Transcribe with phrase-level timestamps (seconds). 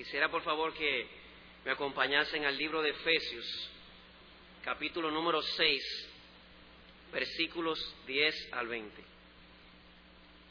[0.00, 1.06] Quisiera por favor que
[1.62, 3.70] me acompañasen al libro de Efesios,
[4.64, 6.10] capítulo número 6,
[7.12, 9.04] versículos 10 al 20.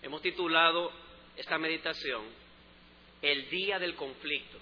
[0.04, 0.92] Hemos titulado
[1.36, 2.26] esta meditación
[3.24, 4.60] El día del conflicto.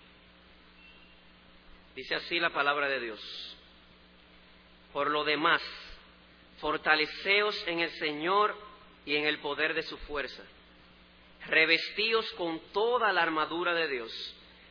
[1.94, 3.58] Dice así la palabra de Dios.
[4.94, 5.62] Por lo demás,
[6.60, 8.56] fortaleceos en el Señor
[9.06, 10.46] y en el poder de su fuerza.
[11.48, 14.37] Revestíos con toda la armadura de Dios,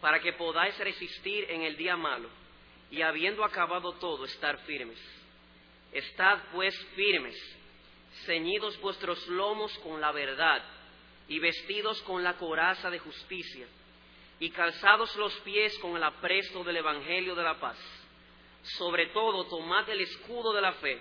[0.00, 2.28] para que podáis resistir en el día malo
[2.90, 4.98] y habiendo acabado todo, estar firmes.
[5.92, 7.36] Estad pues firmes,
[8.24, 10.62] ceñidos vuestros lomos con la verdad
[11.28, 13.66] y vestidos con la coraza de justicia
[14.40, 17.78] y calzados los pies con el apresto del Evangelio de la paz.
[18.78, 21.00] Sobre todo, tomad el escudo de la fe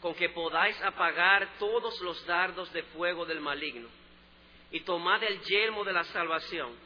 [0.00, 3.88] con que podáis apagar todos los dardos de fuego del maligno.
[4.70, 6.85] Y tomad el yelmo de la salvación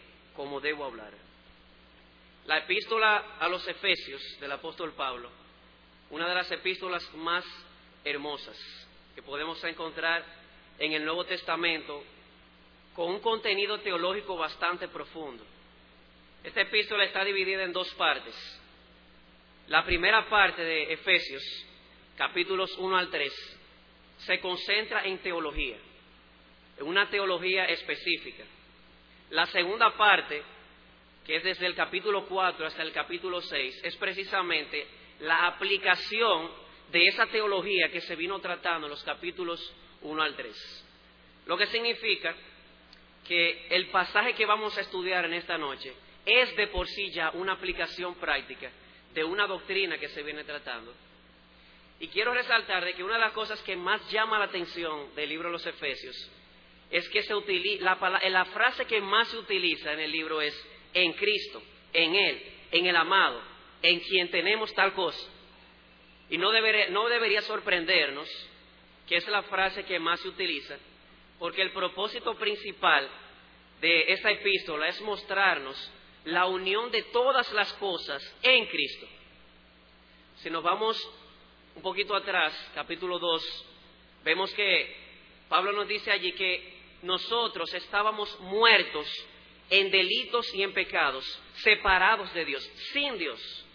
[0.35, 1.11] como debo hablar.
[2.45, 5.29] La epístola a los Efesios del apóstol Pablo,
[6.09, 7.45] una de las epístolas más
[8.03, 8.57] hermosas
[9.15, 10.25] que podemos encontrar
[10.79, 12.03] en el Nuevo Testamento,
[12.95, 15.45] con un contenido teológico bastante profundo.
[16.43, 18.35] Esta epístola está dividida en dos partes.
[19.67, 21.43] La primera parte de Efesios,
[22.17, 23.59] capítulos 1 al 3,
[24.25, 25.77] se concentra en teología,
[26.77, 28.43] en una teología específica.
[29.31, 30.43] La segunda parte,
[31.25, 34.85] que es desde el capítulo 4 hasta el capítulo 6, es precisamente
[35.21, 36.51] la aplicación
[36.91, 40.85] de esa teología que se vino tratando en los capítulos 1 al 3.
[41.45, 42.35] Lo que significa
[43.25, 45.93] que el pasaje que vamos a estudiar en esta noche
[46.25, 48.69] es de por sí ya una aplicación práctica
[49.13, 50.93] de una doctrina que se viene tratando.
[52.01, 55.29] Y quiero resaltar de que una de las cosas que más llama la atención del
[55.29, 56.31] libro de los Efesios
[56.91, 60.53] es que se utiliza, la, la frase que más se utiliza en el libro es
[60.93, 61.63] en Cristo,
[61.93, 63.41] en Él, en el amado,
[63.81, 65.29] en quien tenemos tal cosa.
[66.29, 68.29] Y no debería, no debería sorprendernos
[69.07, 70.77] que es la frase que más se utiliza,
[71.39, 73.09] porque el propósito principal
[73.79, 75.91] de esta epístola es mostrarnos
[76.25, 79.07] la unión de todas las cosas en Cristo.
[80.37, 80.97] Si nos vamos
[81.75, 83.65] un poquito atrás, capítulo 2,
[84.23, 84.95] vemos que
[85.49, 89.07] Pablo nos dice allí que nosotros estábamos muertos
[89.69, 91.25] en delitos y en pecados,
[91.55, 92.63] separados de Dios,
[92.93, 93.65] sin Dios.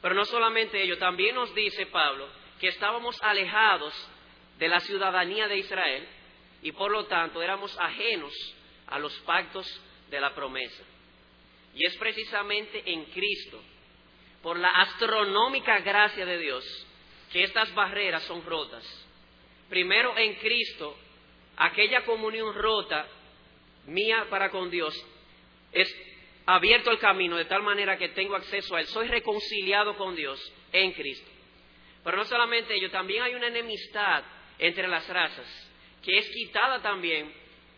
[0.00, 2.28] Pero no solamente ello, también nos dice Pablo
[2.58, 3.94] que estábamos alejados
[4.58, 6.08] de la ciudadanía de Israel
[6.62, 8.32] y por lo tanto éramos ajenos
[8.86, 9.66] a los pactos
[10.10, 10.82] de la promesa.
[11.74, 13.62] Y es precisamente en Cristo,
[14.42, 16.64] por la astronómica gracia de Dios,
[17.30, 18.84] que estas barreras son rotas.
[19.68, 20.96] Primero en Cristo,
[21.58, 23.06] aquella comunión rota
[23.86, 24.94] mía para con Dios
[25.72, 25.94] es
[26.46, 28.86] abierto el camino de tal manera que tengo acceso a Él.
[28.86, 30.40] Soy reconciliado con Dios
[30.72, 31.28] en Cristo.
[32.04, 34.24] Pero no solamente ello, también hay una enemistad
[34.58, 35.70] entre las razas,
[36.02, 37.32] que es quitada también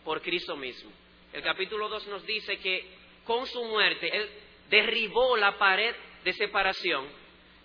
[0.04, 0.92] por Cristo mismo.
[1.32, 2.86] El capítulo 2 nos dice que
[3.24, 4.28] con su muerte Él
[4.68, 7.08] derribó la pared de separación,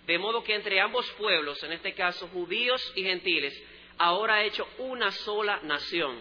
[0.06, 3.54] de modo que entre ambos pueblos, en este caso judíos y gentiles,
[3.98, 6.20] ahora ha hecho una sola nación,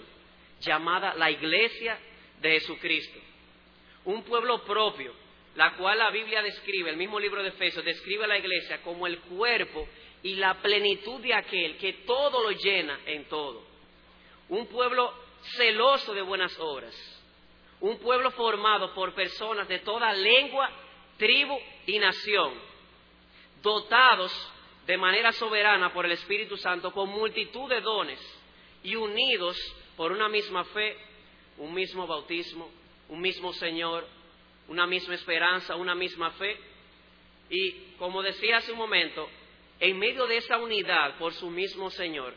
[0.60, 2.00] llamada la Iglesia
[2.42, 3.20] de Jesucristo
[4.06, 5.14] un pueblo propio,
[5.56, 9.08] la cual la Biblia describe, el mismo libro de Efesios, describe a la iglesia como
[9.08, 9.88] el cuerpo
[10.24, 13.64] y la plenitud de aquel que todo lo llena en todo.
[14.50, 15.14] Un pueblo
[15.58, 16.94] celoso de buenas obras.
[17.82, 20.70] Un pueblo formado por personas de toda lengua,
[21.18, 22.54] tribu y nación,
[23.62, 24.32] dotados
[24.86, 28.20] de manera soberana por el Espíritu Santo con multitud de dones
[28.84, 29.58] y unidos
[29.98, 30.96] por una misma fe,
[31.58, 32.70] un mismo bautismo,
[33.10, 34.06] un mismo Señor,
[34.68, 36.58] una misma esperanza, una misma fe.
[37.50, 39.28] Y como decía hace un momento,
[39.80, 42.34] en medio de esa unidad por su mismo Señor,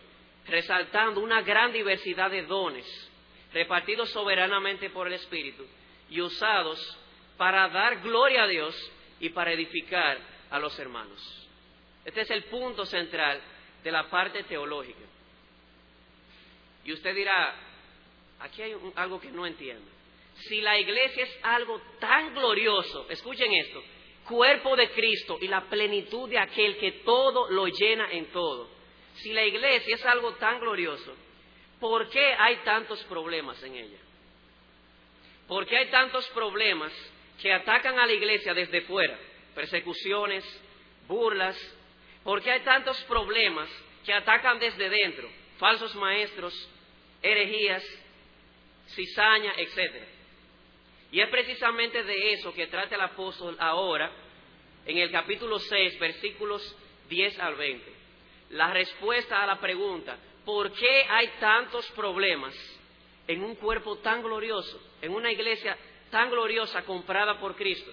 [0.47, 2.87] resaltando una gran diversidad de dones
[3.53, 5.67] repartidos soberanamente por el Espíritu
[6.11, 6.99] y usados
[7.37, 8.75] para dar gloria a Dios
[9.21, 10.19] y para edificar
[10.51, 11.48] a los hermanos.
[12.09, 13.39] Este es el punto central
[13.85, 15.05] de la parte teológica.
[16.83, 17.55] Y usted dirá,
[18.41, 19.87] aquí hay algo que no entiendo.
[20.35, 23.83] Si la iglesia es algo tan glorioso, escuchen esto,
[24.27, 28.71] cuerpo de Cristo y la plenitud de aquel que todo lo llena en todo.
[29.17, 31.15] Si la iglesia es algo tan glorioso,
[31.79, 33.99] ¿por qué hay tantos problemas en ella?
[35.47, 36.91] ¿Por qué hay tantos problemas
[37.39, 39.19] que atacan a la iglesia desde fuera?
[39.55, 40.43] Persecuciones,
[41.07, 41.75] burlas.
[42.29, 43.71] ¿Por qué hay tantos problemas
[44.05, 45.27] que atacan desde dentro?
[45.57, 46.53] Falsos maestros,
[47.23, 47.83] herejías,
[48.89, 50.05] cizaña, etcétera.
[51.11, 54.13] Y es precisamente de eso que trata el apóstol ahora
[54.85, 56.77] en el capítulo 6, versículos
[57.09, 57.93] 10 al 20.
[58.51, 62.55] La respuesta a la pregunta, ¿por qué hay tantos problemas
[63.27, 65.79] en un cuerpo tan glorioso, en una iglesia
[66.11, 67.91] tan gloriosa comprada por Cristo?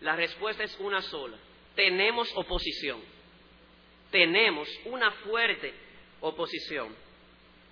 [0.00, 1.36] La respuesta es una sola.
[1.76, 3.19] Tenemos oposición.
[4.10, 5.72] Tenemos una fuerte
[6.20, 6.94] oposición.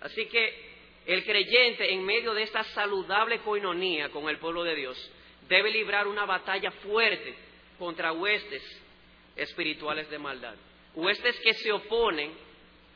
[0.00, 0.69] Así que
[1.06, 5.11] el creyente, en medio de esta saludable coinonía con el pueblo de Dios,
[5.49, 7.35] debe librar una batalla fuerte
[7.79, 8.62] contra huestes
[9.37, 10.55] espirituales de maldad.
[10.94, 12.32] Huestes que se oponen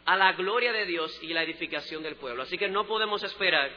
[0.05, 2.43] a la gloria de Dios y la edificación del pueblo.
[2.43, 3.71] Así que no podemos esperar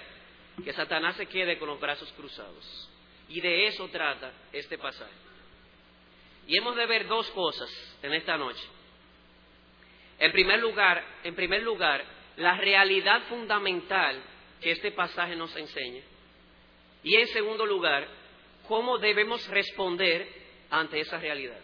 [0.64, 2.90] que Satanás se quede con los brazos cruzados.
[3.30, 5.14] Y de eso trata este pasaje.
[6.48, 7.70] Y hemos de ver dos cosas
[8.04, 8.64] en esta noche.
[10.20, 12.04] En primer lugar, en primer lugar,
[12.38, 14.22] la realidad fundamental
[14.62, 16.02] que este pasaje nos enseña.
[17.04, 18.08] Y en segundo lugar,
[18.68, 20.28] cómo debemos responder
[20.70, 21.60] ante esa realidad.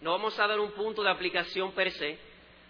[0.00, 2.18] No vamos a dar un punto de aplicación per se,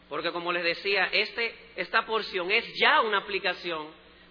[0.08, 3.88] porque como les decía, este, esta porción es ya una aplicación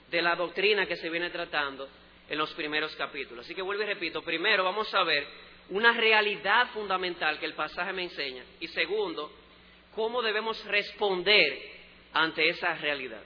[0.09, 1.89] de la doctrina que se viene tratando
[2.29, 3.45] en los primeros capítulos.
[3.45, 5.27] Así que vuelvo y repito, primero vamos a ver
[5.69, 9.31] una realidad fundamental que el pasaje me enseña y segundo,
[9.95, 11.71] cómo debemos responder
[12.13, 13.23] ante esa realidad.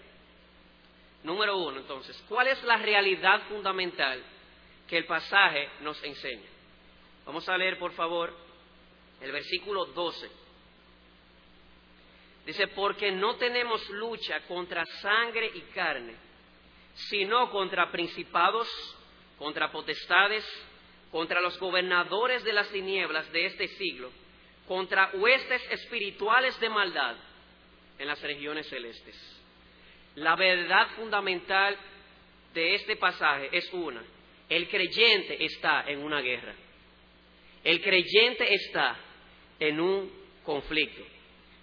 [1.24, 4.24] Número uno, entonces, ¿cuál es la realidad fundamental
[4.88, 6.48] que el pasaje nos enseña?
[7.26, 8.34] Vamos a leer, por favor,
[9.20, 10.30] el versículo 12.
[12.46, 16.16] Dice, porque no tenemos lucha contra sangre y carne,
[17.10, 18.70] sino contra principados,
[19.38, 20.46] contra potestades,
[21.12, 24.12] contra los gobernadores de las tinieblas de este siglo,
[24.68, 27.16] contra huestes espirituales de maldad
[27.98, 29.16] en las regiones celestes.
[30.16, 31.78] La verdad fundamental
[32.54, 34.04] de este pasaje es una.
[34.50, 36.54] El creyente está en una guerra.
[37.64, 38.98] El creyente está
[39.60, 40.12] en un
[40.44, 41.04] conflicto.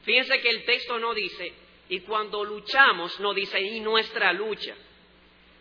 [0.05, 1.53] Fíjense que el texto no dice,
[1.89, 4.75] y cuando luchamos, no dice, y nuestra lucha.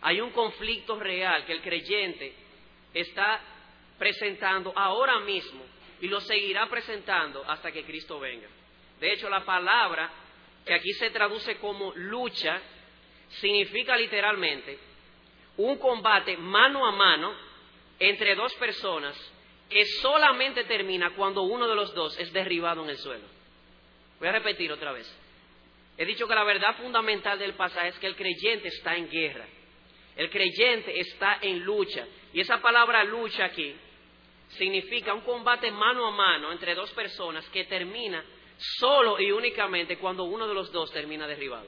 [0.02, 2.34] Hay un conflicto real que el creyente
[2.92, 3.40] está
[3.98, 5.64] presentando ahora mismo
[6.04, 8.46] y lo seguirá presentando hasta que Cristo venga.
[9.00, 10.10] De hecho, la palabra
[10.66, 12.60] que aquí se traduce como lucha,
[13.40, 14.78] significa literalmente
[15.56, 17.34] un combate mano a mano
[17.98, 19.16] entre dos personas
[19.70, 23.24] que solamente termina cuando uno de los dos es derribado en el suelo.
[24.18, 25.10] Voy a repetir otra vez.
[25.96, 29.46] He dicho que la verdad fundamental del pasaje es que el creyente está en guerra.
[30.16, 32.06] El creyente está en lucha.
[32.34, 33.74] Y esa palabra lucha aquí
[34.50, 38.24] significa un combate mano a mano entre dos personas que termina
[38.78, 41.66] solo y únicamente cuando uno de los dos termina derribado.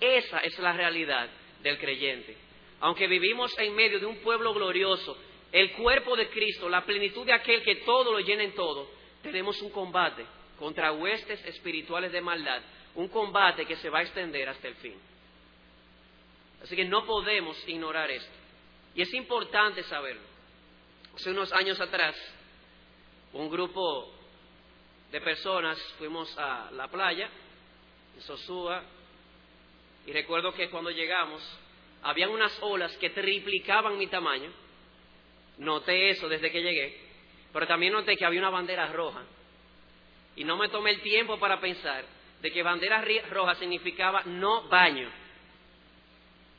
[0.00, 1.28] Esa es la realidad
[1.62, 2.36] del creyente.
[2.80, 5.16] Aunque vivimos en medio de un pueblo glorioso,
[5.50, 8.90] el cuerpo de Cristo, la plenitud de aquel que todo lo llena en todo,
[9.22, 10.26] tenemos un combate
[10.58, 12.62] contra huestes espirituales de maldad,
[12.94, 14.94] un combate que se va a extender hasta el fin.
[16.62, 18.32] Así que no podemos ignorar esto.
[18.94, 20.33] Y es importante saberlo.
[21.16, 22.16] Hace unos años atrás,
[23.32, 24.12] un grupo
[25.12, 27.30] de personas fuimos a la playa,
[28.16, 28.82] en Sosúa,
[30.06, 31.40] y recuerdo que cuando llegamos,
[32.02, 34.50] habían unas olas que triplicaban mi tamaño.
[35.58, 37.00] Noté eso desde que llegué,
[37.52, 39.22] pero también noté que había una bandera roja.
[40.34, 42.04] Y no me tomé el tiempo para pensar
[42.42, 45.08] de que bandera roja significaba no baño.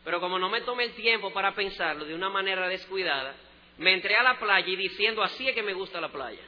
[0.06, 3.36] Pero como no me tomé el tiempo para pensarlo de una manera descuidada,
[3.78, 6.42] me entré a la playa y diciendo así es que me gusta la playa.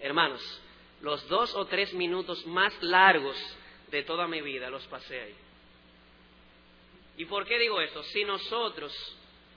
[0.00, 0.42] Hermanos,
[1.00, 3.36] los dos o tres minutos más largos
[3.90, 5.34] de toda mi vida los pasé ahí.
[7.18, 8.02] ¿Y por qué digo esto?
[8.04, 8.92] Si nosotros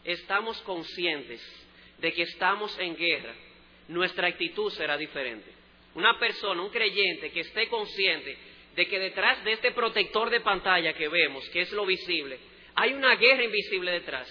[0.04, 1.42] estamos conscientes
[2.00, 3.34] de que estamos en guerra,
[3.88, 5.52] nuestra actitud será diferente.
[5.96, 8.38] Una persona, un creyente que esté consciente
[8.76, 12.38] de que detrás de este protector de pantalla que vemos, que es lo visible,
[12.76, 14.28] hay una guerra invisible detrás.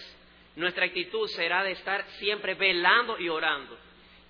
[0.56, 3.76] Nuestra actitud será de estar siempre velando y orando,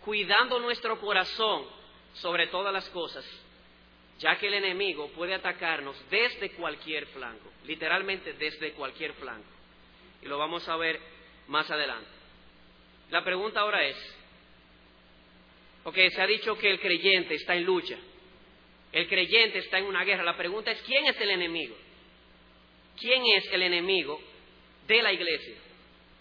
[0.04, 1.66] cuidando nuestro corazón
[2.14, 3.24] sobre todas las cosas,
[4.18, 9.48] ya que el enemigo puede atacarnos desde cualquier flanco, literalmente desde cualquier flanco.
[10.22, 10.98] Y lo vamos a ver
[11.48, 12.08] más adelante.
[13.10, 14.16] La pregunta ahora es,
[15.82, 17.98] porque se ha dicho que el creyente está en lucha,
[18.92, 21.76] el creyente está en una guerra, la pregunta es, ¿quién es el enemigo?
[22.98, 24.18] ¿Quién es el enemigo
[24.86, 25.56] de la iglesia?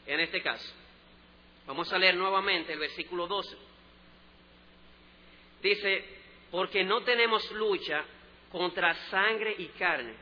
[0.05, 0.73] En este caso,
[1.65, 3.55] vamos a leer nuevamente el versículo 12.
[5.61, 6.05] Dice,
[6.51, 8.03] porque no tenemos lucha
[8.51, 10.13] contra sangre y carne,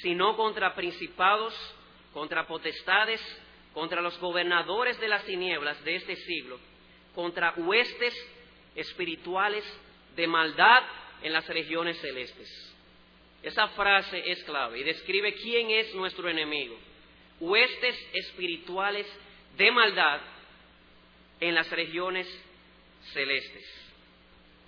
[0.00, 1.54] sino contra principados,
[2.12, 3.20] contra potestades,
[3.74, 6.58] contra los gobernadores de las tinieblas de este siglo,
[7.14, 8.14] contra huestes
[8.74, 9.64] espirituales
[10.16, 10.84] de maldad
[11.22, 12.48] en las regiones celestes.
[13.42, 16.78] Esa frase es clave y describe quién es nuestro enemigo.
[17.40, 19.06] Huestes espirituales
[19.56, 20.20] de maldad
[21.40, 22.28] en las regiones
[23.12, 23.80] celestes.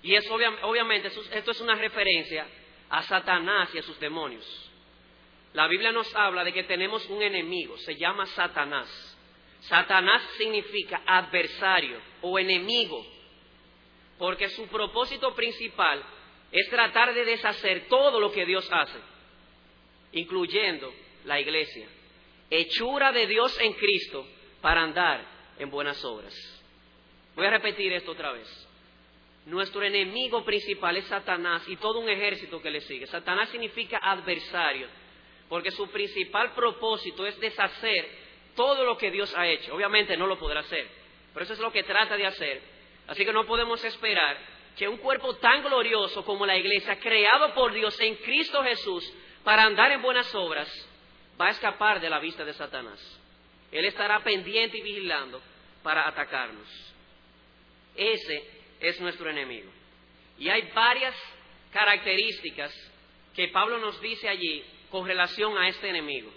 [0.02, 2.46] Y es obviamente esto es una referencia
[2.90, 4.44] a Satanás y a sus demonios.
[5.54, 8.88] La Biblia nos habla de que tenemos un enemigo, se llama Satanás.
[9.60, 13.04] Satanás significa adversario o enemigo,
[14.18, 16.02] porque su propósito principal
[16.50, 18.98] es tratar de deshacer todo lo que Dios hace,
[20.12, 20.92] incluyendo
[21.24, 21.86] la iglesia.
[22.54, 24.26] Hechura de Dios en Cristo
[24.60, 25.24] para andar
[25.58, 26.34] en buenas obras.
[27.34, 28.68] Voy a repetir esto otra vez.
[29.46, 33.06] Nuestro enemigo principal es Satanás y todo un ejército que le sigue.
[33.06, 34.86] Satanás significa adversario
[35.48, 38.06] porque su principal propósito es deshacer
[38.54, 39.74] todo lo que Dios ha hecho.
[39.74, 40.86] Obviamente no lo podrá hacer,
[41.32, 42.60] pero eso es lo que trata de hacer.
[43.06, 44.36] Así que no podemos esperar
[44.76, 49.10] que un cuerpo tan glorioso como la iglesia, creado por Dios en Cristo Jesús
[49.42, 50.68] para andar en buenas obras,
[51.40, 53.00] va a escapar de la vista de Satanás.
[53.70, 55.40] Él estará pendiente y vigilando
[55.82, 56.68] para atacarnos.
[57.94, 58.42] Ese
[58.80, 59.70] es nuestro enemigo.
[60.38, 61.14] Y hay varias
[61.72, 62.72] características
[63.34, 66.30] que Pablo nos dice allí con relación a este enemigo.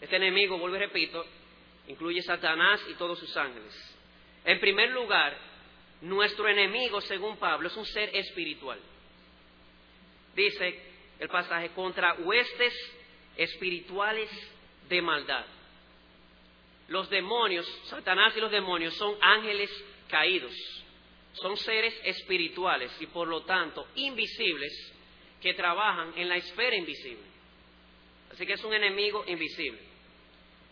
[0.00, 1.24] Este enemigo, vuelvo y repito,
[1.86, 3.74] incluye Satanás y todos sus ángeles.
[4.44, 5.36] En primer lugar,
[6.00, 8.78] nuestro enemigo, según Pablo, es un ser espiritual.
[10.34, 10.82] Dice
[11.18, 12.72] el pasaje, contra huestes
[13.36, 14.30] espirituales
[14.88, 15.46] de maldad.
[16.88, 19.70] Los demonios, Satanás y los demonios son ángeles
[20.08, 20.52] caídos,
[21.34, 24.72] son seres espirituales y por lo tanto invisibles
[25.40, 27.24] que trabajan en la esfera invisible.
[28.32, 29.80] Así que es un enemigo invisible.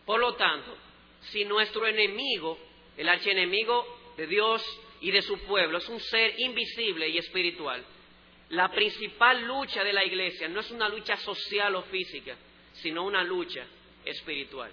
[0.05, 0.77] Por lo tanto,
[1.21, 2.59] si nuestro enemigo,
[2.97, 4.63] el archienemigo de Dios
[5.01, 7.85] y de su pueblo, es un ser invisible y espiritual,
[8.51, 12.37] la principal lucha de la iglesia no es una lucha social o física,
[12.83, 13.67] sino una lucha
[14.05, 14.71] espiritual.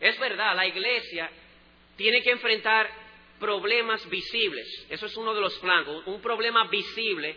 [0.00, 1.30] Es verdad, la iglesia
[1.96, 2.90] tiene que enfrentar
[3.38, 4.86] problemas visibles.
[4.88, 7.36] Eso es uno de los flancos, un problema visible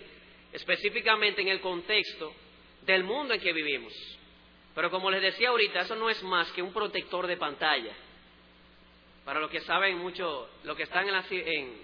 [0.51, 2.33] específicamente en el contexto
[2.85, 3.93] del mundo en que vivimos.
[4.75, 7.93] Pero como les decía ahorita, eso no es más que un protector de pantalla.
[9.25, 11.77] Para los que saben mucho, los que están en,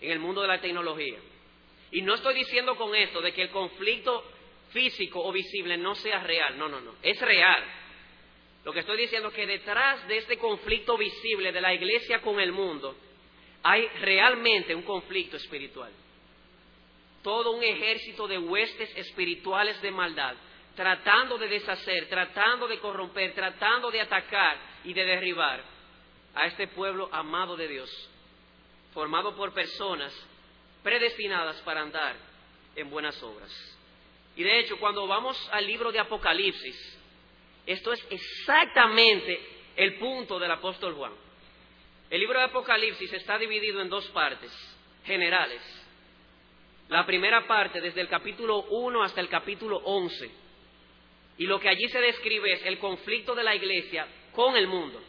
[0.00, 1.18] en el mundo de la tecnología.
[1.90, 4.24] Y no estoy diciendo con esto de que el conflicto
[4.74, 6.58] físico o visible no sea real.
[6.58, 6.96] No, no, no.
[7.02, 7.64] Es real.
[8.64, 12.38] Lo que estoy diciendo es que detrás de este conflicto visible de la iglesia con
[12.40, 12.94] el mundo
[13.62, 15.92] hay realmente un conflicto espiritual.
[17.22, 20.36] Todo un ejército de huestes espirituales de maldad
[20.74, 25.62] tratando de deshacer, tratando de corromper, tratando de atacar y de derribar
[26.34, 28.10] a este pueblo amado de Dios,
[28.92, 30.12] formado por personas
[30.82, 32.16] predestinadas para andar
[32.74, 33.73] en buenas obras.
[34.36, 36.98] Y de hecho, cuando vamos al libro de Apocalipsis,
[37.66, 39.40] esto es exactamente
[39.76, 41.12] el punto del apóstol Juan.
[42.10, 44.52] El libro de Apocalipsis está dividido en dos partes
[45.04, 45.62] generales.
[46.88, 50.30] La primera parte, desde el capítulo 1 hasta el capítulo 11,
[51.38, 55.02] y lo que allí se describe es el conflicto de la iglesia con el mundo.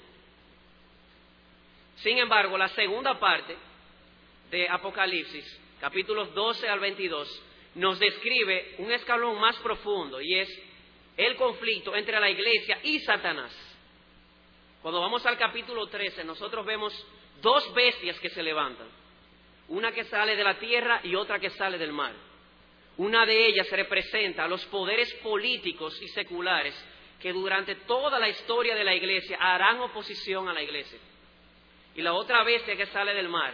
[1.97, 3.55] Sin embargo, la segunda parte
[4.49, 5.45] de Apocalipsis,
[5.79, 7.43] capítulos 12 al 22,
[7.75, 10.49] nos describe un escalón más profundo y es
[11.17, 13.53] el conflicto entre la iglesia y Satanás.
[14.81, 16.93] Cuando vamos al capítulo 13, nosotros vemos
[17.41, 18.87] dos bestias que se levantan,
[19.67, 22.13] una que sale de la tierra y otra que sale del mar.
[22.97, 26.73] Una de ellas representa los poderes políticos y seculares
[27.21, 30.99] que durante toda la historia de la iglesia harán oposición a la iglesia.
[31.95, 33.53] y la otra bestia que sale del mar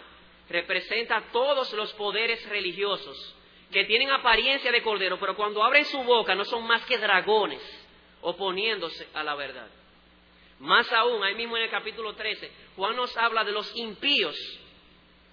[0.49, 3.35] representa a todos los poderes religiosos
[3.71, 7.61] que tienen apariencia de cordero, pero cuando abren su boca no son más que dragones
[8.21, 9.67] oponiéndose a la verdad.
[10.59, 14.35] Más aún, ahí mismo en el capítulo 13, Juan nos habla de los impíos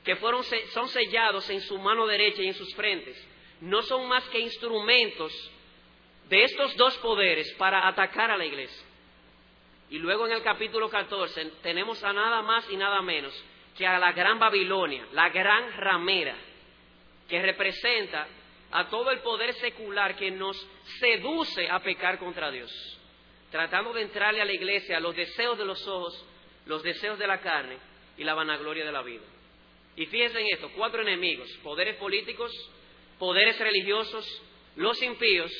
[0.05, 0.43] que fueron,
[0.73, 3.23] son sellados en su mano derecha y en sus frentes.
[3.61, 5.33] No son más que instrumentos
[6.29, 8.87] de estos dos poderes para atacar a la iglesia.
[9.91, 13.35] Y luego en el capítulo 14 tenemos a nada más y nada menos
[13.77, 16.37] que a la gran Babilonia, la gran ramera,
[17.29, 18.27] que representa
[18.71, 20.57] a todo el poder secular que nos
[21.01, 22.71] seduce a pecar contra Dios,
[23.51, 26.25] tratando de entrarle a la iglesia los deseos de los ojos,
[26.67, 27.79] los deseos de la carne
[28.17, 29.25] y la vanagloria de la vida.
[29.97, 32.53] Y fíjense en esto, cuatro enemigos, poderes políticos,
[33.19, 34.25] poderes religiosos,
[34.77, 35.51] los impíos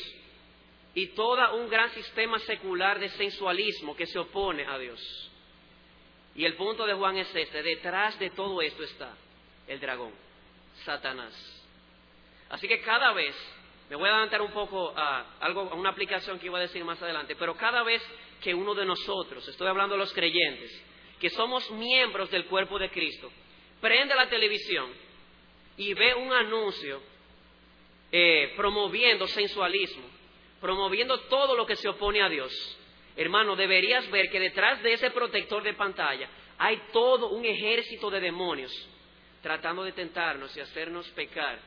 [0.93, 4.99] y todo un gran sistema secular de sensualismo que se opone a Dios.
[6.35, 9.13] Y el punto de Juan es este, detrás de todo esto está
[9.67, 10.13] el dragón,
[10.85, 11.58] Satanás.
[12.49, 13.35] Así que cada vez,
[13.89, 16.83] me voy a adelantar un poco a, algo, a una aplicación que iba a decir
[16.83, 18.01] más adelante, pero cada vez
[18.41, 20.71] que uno de nosotros, estoy hablando de los creyentes,
[21.19, 23.31] que somos miembros del cuerpo de Cristo,
[23.81, 24.89] prende la televisión
[25.77, 27.01] y ve un anuncio
[28.11, 30.05] eh, promoviendo sensualismo,
[30.59, 32.51] promoviendo todo lo que se opone a Dios,
[33.15, 38.19] hermano, deberías ver que detrás de ese protector de pantalla hay todo un ejército de
[38.19, 38.71] demonios
[39.41, 41.59] tratando de tentarnos y hacernos pecar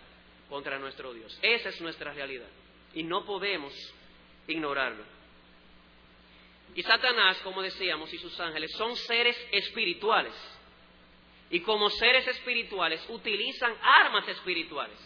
[0.53, 1.39] contra nuestro Dios.
[1.41, 2.49] Esa es nuestra realidad
[2.93, 3.73] y no podemos
[4.47, 5.03] ignorarlo.
[6.75, 10.35] Y Satanás, como decíamos, y sus ángeles son seres espirituales.
[11.49, 14.99] Y como seres espirituales utilizan armas espirituales.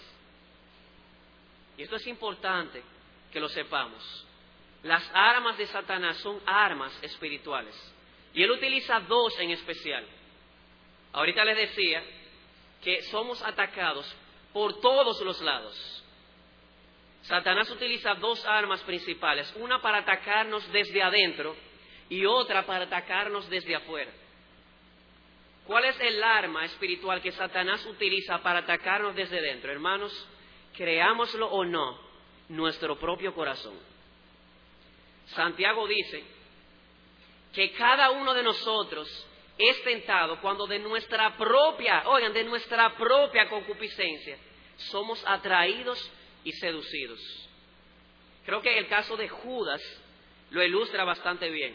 [1.78, 2.82] Y esto es importante
[3.32, 4.26] que lo sepamos.
[4.82, 7.76] Las armas de Satanás son armas espirituales.
[8.34, 10.04] Y él utiliza dos en especial.
[11.12, 12.02] Ahorita les decía
[12.82, 14.12] que somos atacados
[14.56, 16.02] por todos los lados.
[17.24, 21.54] Satanás utiliza dos armas principales, una para atacarnos desde adentro
[22.09, 24.11] y otra para atacarnos desde afuera.
[25.66, 29.70] ¿Cuál es el arma espiritual que Satanás utiliza para atacarnos desde dentro?
[29.70, 30.26] Hermanos,
[30.74, 32.00] creámoslo o no,
[32.48, 33.78] nuestro propio corazón.
[35.35, 36.24] Santiago dice
[37.52, 39.07] que cada uno de nosotros
[39.59, 44.38] es tentado cuando de nuestra propia, oigan, de nuestra propia concupiscencia
[44.77, 45.99] somos atraídos
[46.45, 47.21] y seducidos.
[48.45, 49.83] Creo que el caso de Judas
[50.51, 51.75] lo ilustra bastante bien.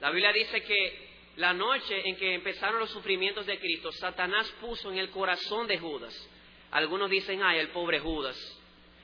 [0.00, 4.90] La Biblia dice que la noche en que empezaron los sufrimientos de Cristo, Satanás puso
[4.90, 6.14] en el corazón de Judas.
[6.70, 8.36] Algunos dicen, ay, el pobre Judas.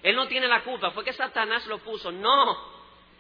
[0.03, 2.11] Él no tiene la culpa, fue que Satanás lo puso.
[2.11, 2.57] No,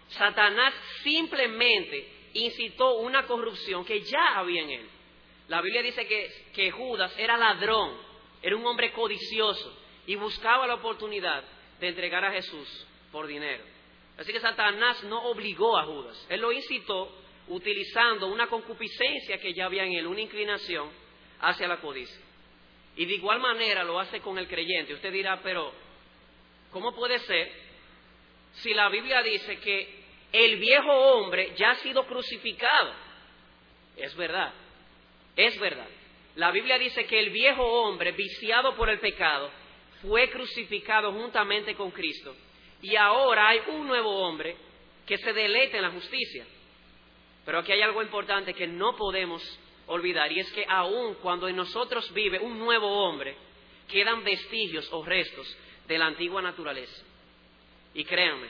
[0.08, 4.88] Satanás simplemente incitó una corrupción que ya había en él.
[5.48, 7.96] La Biblia dice que, Judas era ladrón,
[8.42, 11.42] era un hombre codicioso y buscaba la oportunidad
[11.80, 13.64] de entregar a Jesús por dinero.
[14.16, 17.16] Así que Satanás no obligó a Judas, él lo incitó
[17.48, 20.88] utilizando una concupiscencia que ya había en él, una inclinación
[21.40, 22.20] hacia la codicia.
[22.96, 24.94] Y de igual manera lo hace con el creyente.
[24.94, 25.72] Usted dirá, pero
[26.70, 27.50] ¿cómo puede ser
[28.52, 29.99] si la Biblia dice que
[30.32, 32.92] el viejo hombre ya ha sido crucificado.
[33.96, 34.52] Es verdad,
[35.36, 35.88] es verdad.
[36.36, 39.50] La Biblia dice que el viejo hombre, viciado por el pecado,
[40.02, 42.34] fue crucificado juntamente con Cristo.
[42.80, 44.56] Y ahora hay un nuevo hombre
[45.06, 46.46] que se deleita en la justicia.
[47.44, 49.42] Pero aquí hay algo importante que no podemos
[49.86, 53.36] olvidar, y es que aun cuando en nosotros vive un nuevo hombre,
[53.88, 55.56] quedan vestigios o restos
[55.88, 57.02] de la antigua naturaleza.
[57.92, 58.46] Y créanme,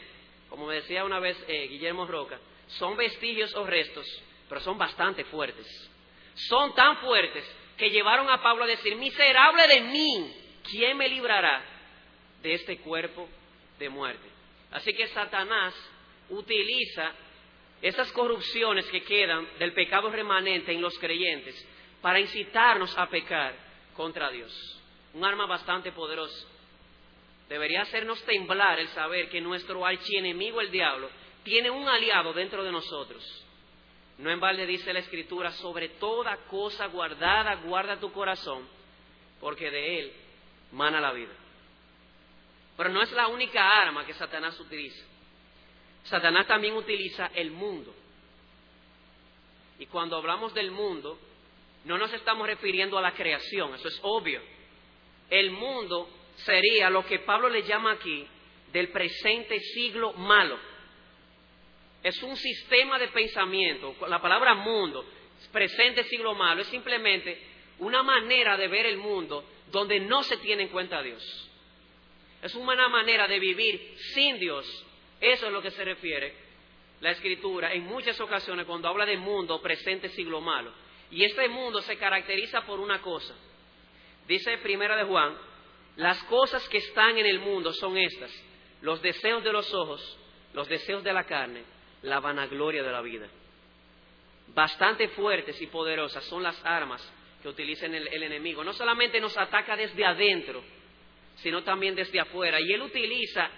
[0.51, 4.07] como me decía una vez eh, Guillermo Roca, son vestigios o restos,
[4.49, 5.67] pero son bastante fuertes.
[6.35, 7.45] Son tan fuertes
[7.77, 10.35] que llevaron a Pablo a decir, miserable de mí,
[10.71, 11.63] ¿quién me librará
[12.43, 13.29] de este cuerpo
[13.79, 14.29] de muerte?
[14.73, 15.75] Así que Satanás
[16.29, 17.13] utiliza
[17.83, 21.55] esas corrupciones que quedan del pecado remanente en los creyentes
[22.03, 23.55] para incitarnos a pecar
[23.95, 24.81] contra Dios.
[25.15, 26.47] Un arma bastante poderosa.
[27.51, 31.11] Debería hacernos temblar el saber que nuestro archienemigo, el diablo,
[31.43, 33.25] tiene un aliado dentro de nosotros.
[34.19, 38.69] No en balde dice la Escritura, sobre toda cosa guardada, guarda tu corazón,
[39.41, 40.13] porque de él
[40.71, 41.33] mana la vida.
[42.77, 45.05] Pero no es la única arma que Satanás utiliza.
[46.05, 47.93] Satanás también utiliza el mundo.
[49.81, 51.19] Y cuando hablamos del mundo,
[51.85, 54.41] no nos estamos refiriendo a la creación, eso es obvio.
[55.29, 58.27] El mundo sería lo que Pablo le llama aquí
[58.73, 60.59] del presente siglo malo.
[62.03, 63.95] Es un sistema de pensamiento.
[64.09, 65.05] La palabra mundo
[65.49, 67.41] presente siglo malo, es simplemente
[67.79, 71.51] una manera de ver el mundo donde no se tiene en cuenta a Dios.
[72.43, 74.67] Es una manera de vivir sin Dios.
[75.21, 76.35] Eso es lo que se refiere
[77.01, 80.73] la Escritura en muchas ocasiones cuando habla de mundo presente siglo malo.
[81.11, 83.35] Y este mundo se caracteriza por una cosa.
[84.29, 85.37] Dice Primera de Juan,
[85.97, 88.31] las cosas que están en el mundo son estas,
[88.83, 90.19] los deseos de los ojos,
[90.55, 91.63] los deseos de la carne,
[92.03, 93.29] la vanagloria de la vida.
[94.49, 97.03] Bastante fuertes y poderosas son las armas
[97.43, 98.65] que utiliza el, enemigo.
[98.65, 100.63] No solamente nos ataca desde adentro,
[101.37, 102.61] sino también desde afuera.
[102.61, 103.49] Y él utiliza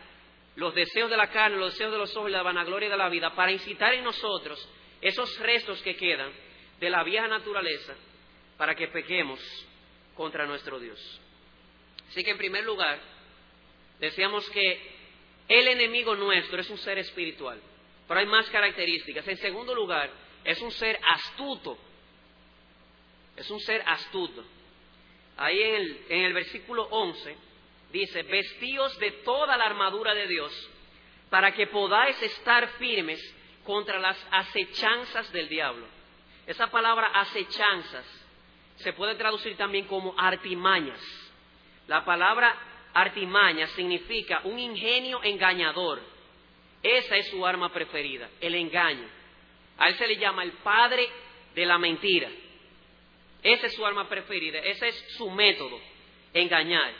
[0.56, 3.08] los deseos de la carne, los deseos de los ojos y la vanagloria de la
[3.08, 4.68] vida para incitar en nosotros
[5.00, 6.30] esos restos que quedan
[6.78, 7.94] de la vieja naturaleza
[8.56, 9.40] para que pequemos
[10.14, 11.21] contra nuestro Dios.
[12.12, 13.00] Así que en primer lugar,
[13.98, 14.78] decíamos que
[15.48, 17.58] el enemigo nuestro es un ser espiritual,
[18.06, 19.26] pero hay más características.
[19.28, 20.10] En segundo lugar,
[20.44, 21.78] es un ser astuto,
[23.34, 24.44] es un ser astuto.
[25.38, 25.58] Ahí
[26.10, 27.34] en el, versículo 11
[27.90, 30.52] dice, vestíos de toda la armadura de Dios
[31.30, 33.20] para que podáis estar firmes
[33.64, 35.86] contra las acechanzas del diablo.
[36.46, 38.04] Esa palabra acechanzas
[38.76, 41.00] se puede traducir también como artimañas.
[41.88, 42.56] La palabra
[42.94, 46.00] artimañas significa un ingenio engañador.
[46.82, 49.08] Esa es su arma preferida, el engaño.
[49.78, 51.08] A él se le llama el padre
[51.54, 52.28] de la mentira.
[53.42, 55.80] Esa es su arma preferida, ese es su método,
[56.32, 56.92] engañar.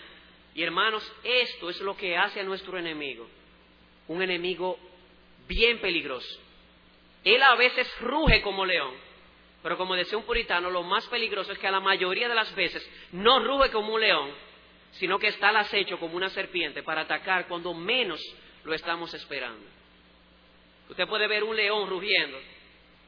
[0.55, 3.29] Y hermanos, esto es lo que hace a nuestro enemigo,
[4.09, 4.79] un enemigo
[5.47, 6.41] bien peligroso.
[7.25, 8.95] Él a veces ruge como león,
[9.63, 12.53] pero como decía un puritano, lo más peligroso es que a la mayoría de las
[12.55, 14.31] veces no ruge como un león,
[14.93, 18.21] sino que está al acecho como una serpiente para atacar cuando menos
[18.65, 19.67] lo estamos esperando.
[20.89, 22.39] Usted puede ver un león rugiendo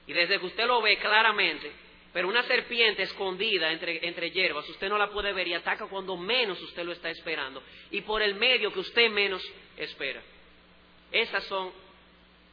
[0.06, 1.70] y desde que usted lo ve claramente,
[2.12, 6.16] pero una serpiente escondida entre, entre hierbas, usted no la puede ver y ataca cuando
[6.16, 9.42] menos usted lo está esperando y por el medio que usted menos
[9.76, 10.22] espera.
[11.12, 11.72] Esas son,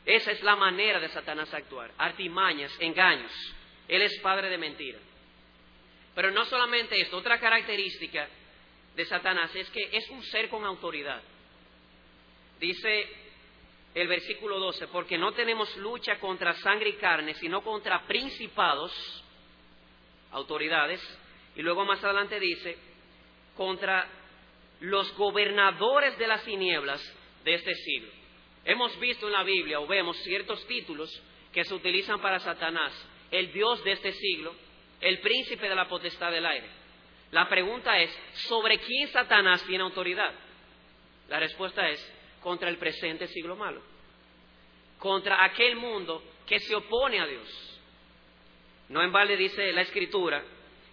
[0.05, 3.31] esa es la manera de Satanás actuar, artimañas, engaños.
[3.87, 4.99] Él es padre de mentira.
[6.13, 8.27] Pero no solamente esto, otra característica
[8.95, 11.21] de Satanás es que es un ser con autoridad.
[12.59, 13.09] Dice
[13.93, 18.91] el versículo 12, porque no tenemos lucha contra sangre y carne, sino contra principados,
[20.31, 21.01] autoridades,
[21.55, 22.77] y luego más adelante dice,
[23.57, 24.07] contra
[24.79, 27.01] los gobernadores de las tinieblas
[27.43, 28.11] de este siglo.
[28.63, 31.09] Hemos visto en la Biblia o vemos ciertos títulos
[31.51, 32.93] que se utilizan para Satanás,
[33.29, 34.55] el Dios de este siglo,
[35.01, 36.80] el príncipe de la potestad del aire.
[37.31, 38.11] La pregunta es,
[38.47, 40.33] ¿sobre quién Satanás tiene autoridad?
[41.29, 43.81] La respuesta es, contra el presente siglo malo,
[44.99, 47.79] contra aquel mundo que se opone a Dios,
[48.89, 50.43] no en vale dice la escritura,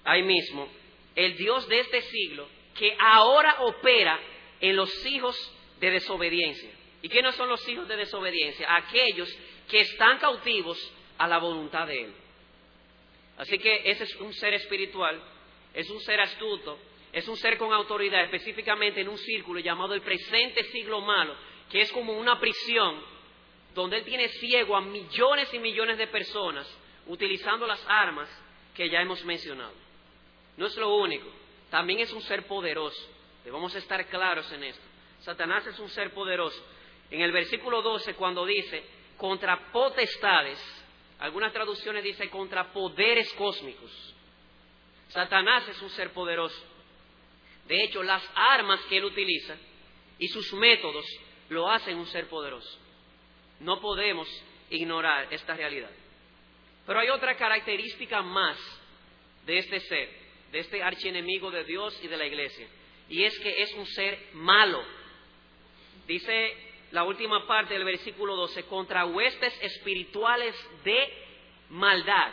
[0.05, 0.69] ahí mismo,
[1.17, 4.21] el Dios de este siglo que ahora opera
[4.61, 5.37] en los hijos
[5.81, 6.71] de desobediencia.
[7.03, 8.73] ¿Y quiénes son los hijos de desobediencia?
[8.77, 9.29] Aquellos
[9.69, 10.79] que están cautivos
[11.19, 12.15] a la voluntad de Él.
[13.37, 15.21] Así que ese es un ser espiritual,
[15.75, 16.79] es un ser astuto,
[17.13, 21.35] es un ser con autoridad, específicamente en un círculo llamado el presente siglo malo,
[21.71, 23.01] que es como una prisión
[23.75, 26.67] donde Él tiene ciego a millones y millones de personas
[27.07, 28.29] utilizando las armas
[28.75, 29.75] que ya hemos mencionado.
[30.57, 31.29] No es lo único,
[31.71, 33.09] también es un ser poderoso.
[33.45, 34.85] Debemos estar claros en esto.
[35.21, 36.63] Satanás es un ser poderoso.
[37.11, 38.85] En el versículo 12, cuando dice
[39.17, 40.59] contra potestades,
[41.19, 44.15] algunas traducciones dicen contra poderes cósmicos.
[45.09, 46.61] Satanás es un ser poderoso.
[47.67, 49.57] De hecho, las armas que él utiliza
[50.19, 51.05] y sus métodos
[51.49, 52.79] lo hacen un ser poderoso.
[53.61, 54.29] No podemos
[54.71, 55.91] ignorar esta realidad.
[56.87, 58.57] Pero hay otra característica más
[59.45, 60.09] de este ser,
[60.53, 62.67] de este archienemigo de Dios y de la iglesia,
[63.09, 64.83] y es que es un ser malo.
[66.07, 66.57] Dice
[66.93, 71.13] la última parte del versículo 12, contra huestes espirituales de
[71.71, 72.33] maldad.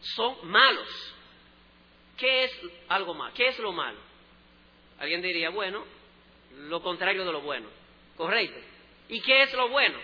[0.00, 1.14] Son malos.
[2.18, 3.32] ¿Qué es algo malo?
[3.34, 3.98] ¿Qué es lo malo?
[4.98, 5.84] Alguien diría, bueno,
[6.56, 7.68] lo contrario de lo bueno.
[8.16, 8.58] Correcto.
[9.08, 9.98] ¿Y qué es lo bueno?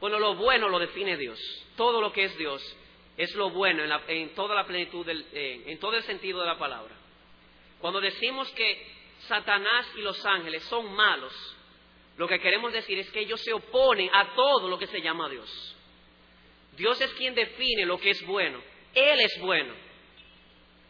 [0.00, 1.38] Bueno, lo bueno lo define Dios.
[1.76, 2.76] Todo lo que es Dios
[3.16, 6.94] es lo bueno en, toda la plenitud, en todo el sentido de la palabra.
[7.78, 8.86] Cuando decimos que
[9.28, 11.32] Satanás y los ángeles son malos,
[12.16, 15.28] lo que queremos decir es que ellos se oponen a todo lo que se llama
[15.28, 15.76] Dios.
[16.76, 18.60] Dios es quien define lo que es bueno.
[18.94, 19.74] Él es bueno.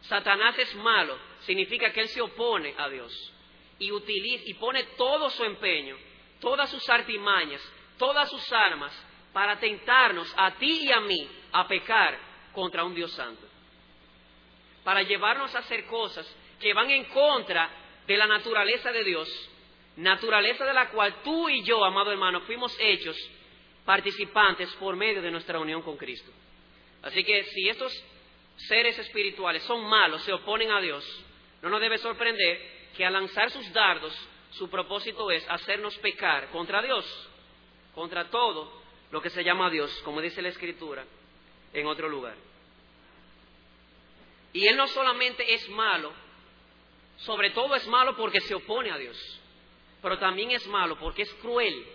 [0.03, 1.17] Satanás es malo.
[1.41, 3.33] Significa que él se opone a Dios
[3.79, 5.97] y utiliza y pone todo su empeño,
[6.39, 7.61] todas sus artimañas,
[7.97, 8.93] todas sus armas
[9.33, 12.17] para tentarnos a ti y a mí a pecar
[12.53, 13.47] contra un Dios santo.
[14.83, 16.25] Para llevarnos a hacer cosas
[16.59, 17.69] que van en contra
[18.05, 19.27] de la naturaleza de Dios,
[19.95, 23.17] naturaleza de la cual tú y yo, amado hermano, fuimos hechos
[23.85, 26.31] participantes por medio de nuestra unión con Cristo.
[27.01, 27.91] Así que si estos
[28.55, 31.03] seres espirituales son malos, se oponen a Dios,
[31.61, 32.59] no nos debe sorprender
[32.95, 34.13] que al lanzar sus dardos,
[34.51, 37.05] su propósito es hacernos pecar contra Dios,
[37.95, 41.05] contra todo lo que se llama Dios, como dice la Escritura,
[41.73, 42.35] en otro lugar.
[44.53, 46.13] Y Él no solamente es malo,
[47.17, 49.17] sobre todo es malo porque se opone a Dios,
[50.01, 51.85] pero también es malo porque es cruel.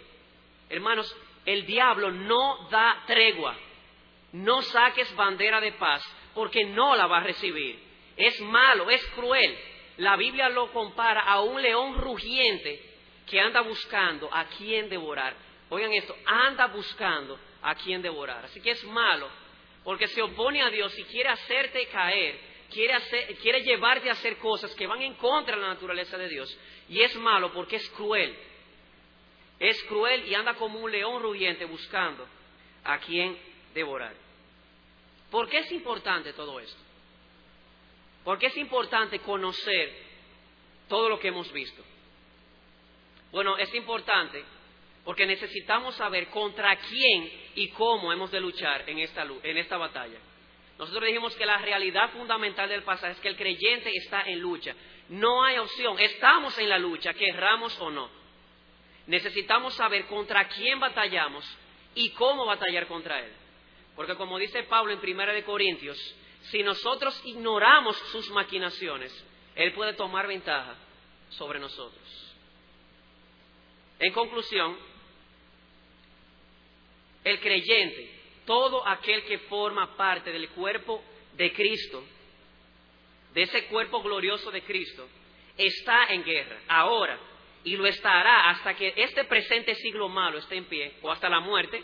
[0.69, 3.57] Hermanos, el diablo no da tregua.
[4.33, 6.05] No saques bandera de paz
[6.39, 7.77] porque no la va a recibir.
[8.17, 9.59] Es malo, es cruel.
[9.97, 12.81] La Biblia lo compara a un león rugiente
[13.27, 15.35] que anda buscando a quien devorar.
[15.69, 18.45] Oigan esto, anda buscando a quien devorar.
[18.45, 19.29] Así que es malo
[19.83, 22.39] porque se opone a Dios y quiere hacerte caer,
[22.71, 22.95] quiere,
[23.43, 26.57] quiere llevarte a hacer cosas que van en contra de la naturaleza de Dios.
[26.89, 28.33] Y es malo porque es cruel.
[29.59, 32.29] Es cruel y anda como un león rugiente buscando
[32.85, 33.37] a quien
[33.75, 34.28] devorar.
[35.31, 36.81] ¿Por qué es importante todo esto?
[38.25, 39.93] ¿Por qué es importante conocer
[40.89, 41.83] todo lo que hemos visto?
[43.31, 44.45] Bueno, es importante
[45.05, 50.19] porque necesitamos saber contra quién y cómo hemos de luchar en esta, en esta batalla.
[50.79, 54.75] Nosotros dijimos que la realidad fundamental del pasaje es que el creyente está en lucha.
[55.09, 58.19] No hay opción, estamos en la lucha, querramos o no
[59.09, 61.45] necesitamos saber contra quién batallamos
[61.95, 63.33] y cómo batallar contra él.
[63.99, 65.99] Porque como dice Pablo en Primera de Corintios,
[66.53, 69.13] si nosotros ignoramos sus maquinaciones,
[69.57, 70.77] él puede tomar ventaja
[71.31, 72.37] sobre nosotros.
[73.99, 74.79] En conclusión,
[77.25, 81.03] el creyente, todo aquel que forma parte del cuerpo
[81.35, 82.05] de Cristo,
[83.35, 85.09] de ese cuerpo glorioso de Cristo,
[85.57, 86.61] está en guerra.
[86.69, 87.19] Ahora,
[87.65, 91.41] y lo estará hasta que este presente siglo malo esté en pie, o hasta la
[91.41, 91.83] muerte,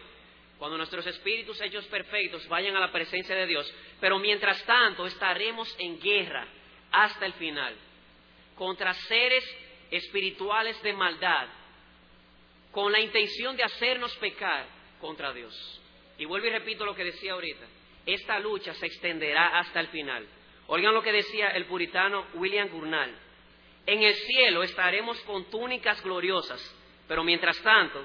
[0.59, 3.73] cuando nuestros espíritus hechos perfectos vayan a la presencia de Dios.
[4.01, 6.47] Pero mientras tanto estaremos en guerra
[6.91, 7.75] hasta el final,
[8.57, 9.45] contra seres
[9.91, 11.49] espirituales de maldad,
[12.71, 14.67] con la intención de hacernos pecar
[15.01, 15.81] contra Dios.
[16.19, 17.67] Y vuelvo y repito lo que decía ahorita,
[18.07, 20.27] esta lucha se extenderá hasta el final.
[20.67, 23.15] Oigan lo que decía el puritano William Gurnall.
[23.87, 26.61] En el cielo estaremos con túnicas gloriosas,
[27.07, 28.05] pero mientras tanto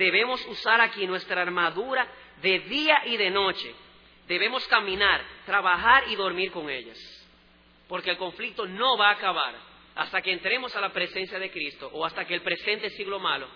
[0.00, 2.08] debemos usar aquí nuestra armadura
[2.40, 3.74] de día y de noche.
[4.26, 6.98] Debemos caminar, trabajar y dormir con ellas,
[7.86, 9.54] porque el conflicto no va a acabar
[9.94, 13.46] hasta que entremos a la presencia de Cristo o hasta que el presente siglo malo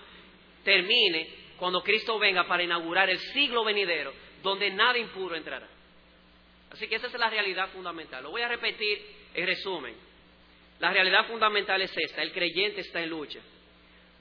[0.63, 5.69] termine cuando Cristo venga para inaugurar el siglo venidero, donde nada impuro entrará.
[6.73, 8.23] Así que esa es la realidad fundamental.
[8.23, 9.01] Lo voy a repetir
[9.33, 9.95] en resumen.
[10.81, 13.41] La realidad fundamental es esta, el creyente está en lucha.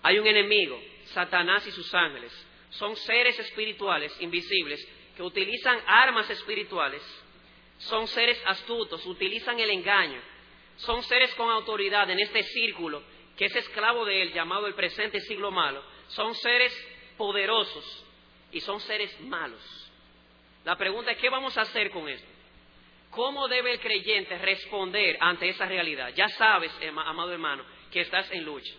[0.03, 2.31] Hay un enemigo, Satanás y sus ángeles.
[2.69, 4.85] Son seres espirituales, invisibles,
[5.15, 7.01] que utilizan armas espirituales.
[7.77, 10.21] Son seres astutos, utilizan el engaño.
[10.77, 13.03] Son seres con autoridad en este círculo
[13.37, 15.83] que es esclavo de él, llamado el presente siglo malo.
[16.09, 16.71] Son seres
[17.17, 18.05] poderosos
[18.51, 19.61] y son seres malos.
[20.63, 22.27] La pregunta es, ¿qué vamos a hacer con esto?
[23.09, 26.13] ¿Cómo debe el creyente responder ante esa realidad?
[26.15, 26.71] Ya sabes,
[27.05, 28.73] amado hermano, que estás en lucha.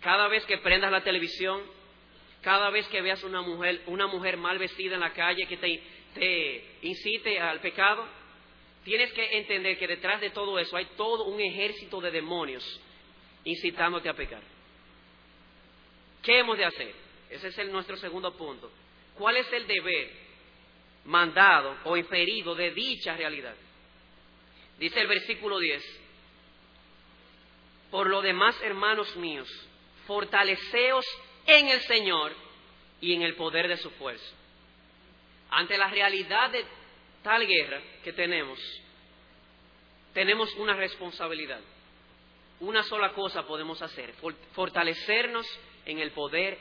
[0.00, 1.62] Cada vez que prendas la televisión,
[2.42, 5.82] cada vez que veas una mujer, una mujer mal vestida en la calle que te,
[6.14, 8.06] te incite al pecado,
[8.84, 12.80] tienes que entender que detrás de todo eso hay todo un ejército de demonios
[13.44, 14.42] incitándote a pecar.
[16.22, 16.94] ¿Qué hemos de hacer?
[17.30, 18.70] Ese es nuestro segundo punto.
[19.16, 20.30] ¿Cuál es el deber
[21.04, 23.54] mandado o inferido de dicha realidad.
[24.78, 25.82] Dice el versículo 10,
[27.90, 29.48] por lo demás, hermanos míos,
[30.10, 31.06] fortaleceos
[31.46, 32.34] en el Señor
[33.00, 34.34] y en el poder de su fuerza.
[35.50, 36.64] Ante la realidad de
[37.22, 38.58] tal guerra que tenemos,
[40.12, 41.60] tenemos una responsabilidad.
[42.58, 44.12] Una sola cosa podemos hacer,
[44.52, 45.46] fortalecernos
[45.86, 46.58] en el poder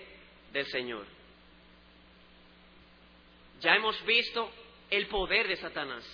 [0.54, 1.08] del Señor.
[3.62, 4.52] Ya hemos visto
[4.92, 6.06] el poder de Satanás.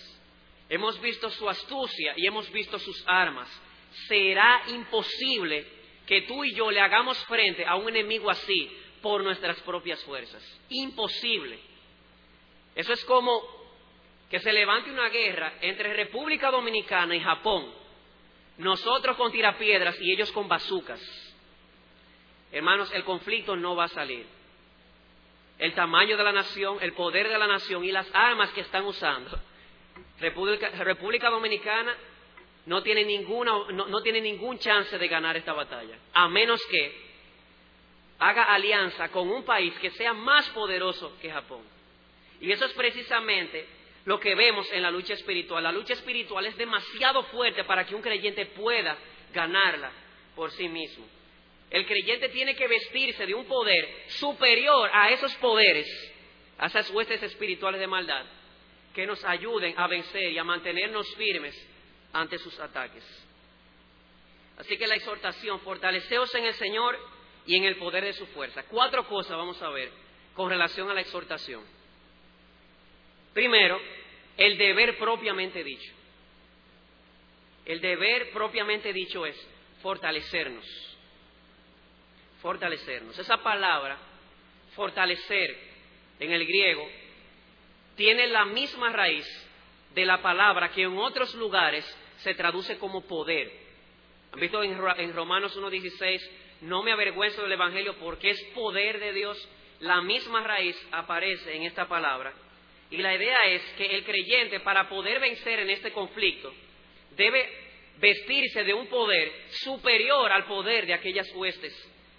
[0.70, 3.50] Hemos visto su astucia y hemos visto sus armas.
[4.08, 5.75] Será imposible
[6.06, 8.70] que tú y yo le hagamos frente a un enemigo así
[9.02, 10.42] por nuestras propias fuerzas.
[10.68, 11.58] Imposible.
[12.74, 13.42] Eso es como
[14.30, 17.72] que se levante una guerra entre República Dominicana y Japón.
[18.58, 21.00] Nosotros con tirapiedras y ellos con bazucas.
[22.52, 24.26] Hermanos, el conflicto no va a salir.
[25.58, 28.84] el tamaño de la nación, el poder de la nación y las armas que están
[28.84, 29.40] usando,
[30.20, 31.94] República, Dominicana
[32.66, 37.06] no tiene, ninguna, no tiene ningún chance de ganar esta batalla, a menos que
[38.18, 41.62] haga alianza con un país que sea más poderoso que Japón.
[42.40, 43.66] Y eso es precisamente
[44.04, 45.62] lo que vemos en la lucha espiritual.
[45.62, 48.96] La lucha espiritual es demasiado fuerte para que un creyente pueda
[49.32, 49.90] ganarla
[50.34, 51.06] por sí mismo.
[51.70, 55.86] El creyente tiene que vestirse de un poder superior a esos poderes,
[56.58, 58.24] a esas huestes espirituales de maldad,
[58.94, 61.75] que nos ayuden a vencer y a mantenernos firmes
[62.20, 63.04] ante sus ataques.
[64.58, 66.98] Así que la exhortación, fortaleceos en el Señor
[67.46, 68.64] y en el poder de su fuerza.
[68.64, 69.90] Cuatro cosas vamos a ver
[70.34, 71.62] con relación a la exhortación.
[73.34, 73.78] Primero,
[74.36, 75.92] el deber propiamente dicho.
[77.64, 79.36] El deber propiamente dicho es
[79.82, 80.64] fortalecernos.
[82.40, 83.18] Fortalecernos.
[83.18, 83.98] Esa palabra,
[84.74, 85.66] fortalecer,
[86.18, 86.88] en el griego,
[87.96, 89.26] tiene la misma raíz
[89.94, 91.84] de la palabra que en otros lugares
[92.18, 93.50] se traduce como poder.
[94.32, 96.20] ¿Han visto en Romanos 1.16?
[96.62, 99.48] No me avergüenzo del Evangelio porque es poder de Dios.
[99.80, 102.32] La misma raíz aparece en esta palabra.
[102.90, 106.52] Y la idea es que el creyente, para poder vencer en este conflicto,
[107.16, 107.48] debe
[107.98, 111.74] vestirse de un poder superior al poder de aquellas huestes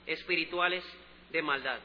[0.05, 0.83] espirituales
[1.31, 1.79] de maldad.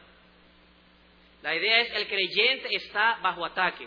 [1.42, 3.86] La idea es que el creyente está bajo ataque.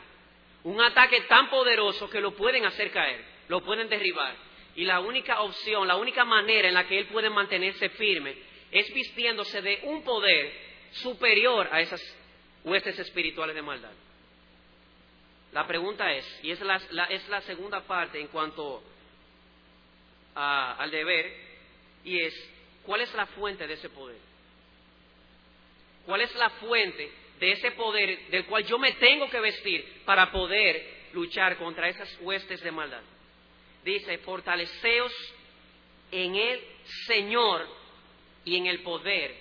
[0.64, 4.36] Un ataque tan poderoso que lo pueden hacer caer, lo pueden derribar.
[4.76, 8.36] Y la única opción, la única manera en la que él puede mantenerse firme
[8.72, 10.52] es vistiéndose de un poder
[10.92, 12.02] superior a esas
[12.64, 13.92] huestes espirituales de maldad.
[15.54, 16.76] La pregunta es, y es la,
[17.10, 18.84] es la segunda parte en cuanto
[20.34, 21.34] al deber,
[22.04, 22.34] y es,
[22.84, 24.18] ¿cuál es la fuente de ese poder?
[26.06, 30.32] ¿Cuál es la fuente de ese poder del cual yo me tengo que vestir para
[30.32, 33.02] poder luchar contra esas huestes de maldad?
[33.86, 35.14] Dice, fortaleceos
[36.12, 36.60] en el
[37.06, 37.68] Señor
[38.44, 39.36] y en el poder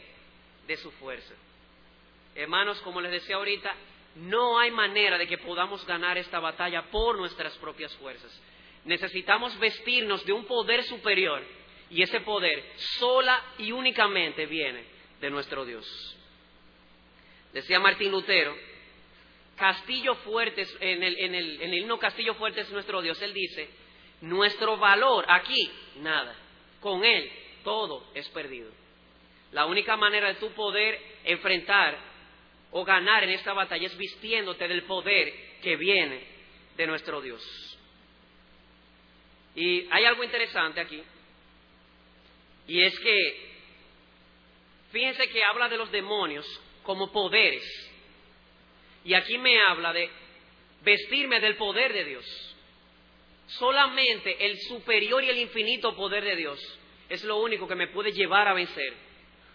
[0.66, 1.32] de su fuerza.
[2.34, 3.74] Hermanos, como les decía ahorita,
[4.16, 8.38] no hay manera de que podamos ganar esta batalla por nuestras propias fuerzas.
[8.84, 11.42] Necesitamos vestirnos de un poder superior
[11.88, 12.62] y ese poder
[12.98, 14.84] sola y únicamente viene
[15.22, 15.86] de nuestro Dios.
[17.54, 18.54] Decía Martín Lutero,
[19.56, 23.22] Castillo fuerte, en el, en el, en el himno Castillo fuerte es nuestro Dios.
[23.22, 23.70] Él dice,
[24.24, 26.34] nuestro valor aquí, nada.
[26.80, 27.30] Con Él
[27.62, 28.70] todo es perdido.
[29.52, 31.96] La única manera de tu poder enfrentar
[32.72, 35.32] o ganar en esta batalla es vistiéndote del poder
[35.62, 36.26] que viene
[36.76, 37.42] de nuestro Dios.
[39.54, 41.00] Y hay algo interesante aquí,
[42.66, 43.54] y es que,
[44.90, 46.44] fíjense que habla de los demonios
[46.82, 47.62] como poderes,
[49.04, 50.10] y aquí me habla de
[50.82, 52.53] vestirme del poder de Dios.
[53.58, 56.60] Solamente el superior y el infinito poder de Dios
[57.08, 58.94] es lo único que me puede llevar a vencer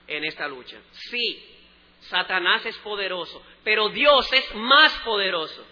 [0.08, 0.80] en esta lucha.
[0.92, 1.44] Sí,
[2.02, 5.66] Satanás es poderoso, pero Dios es más poderoso.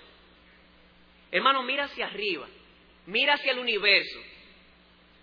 [1.31, 2.47] Hermano, mira hacia arriba,
[3.05, 4.19] mira hacia el universo,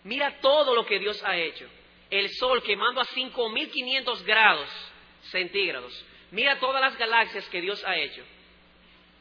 [0.05, 1.69] mira todo lo que Dios ha hecho.
[2.11, 4.69] El sol quemando a 5.500 grados
[5.31, 6.05] centígrados.
[6.31, 8.25] Mira todas las galaxias que Dios ha hecho.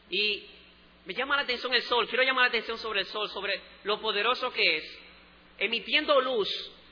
[0.09, 0.45] Y
[1.05, 3.99] me llama la atención el sol, quiero llamar la atención sobre el sol, sobre lo
[3.99, 4.99] poderoso que es,
[5.57, 6.49] emitiendo luz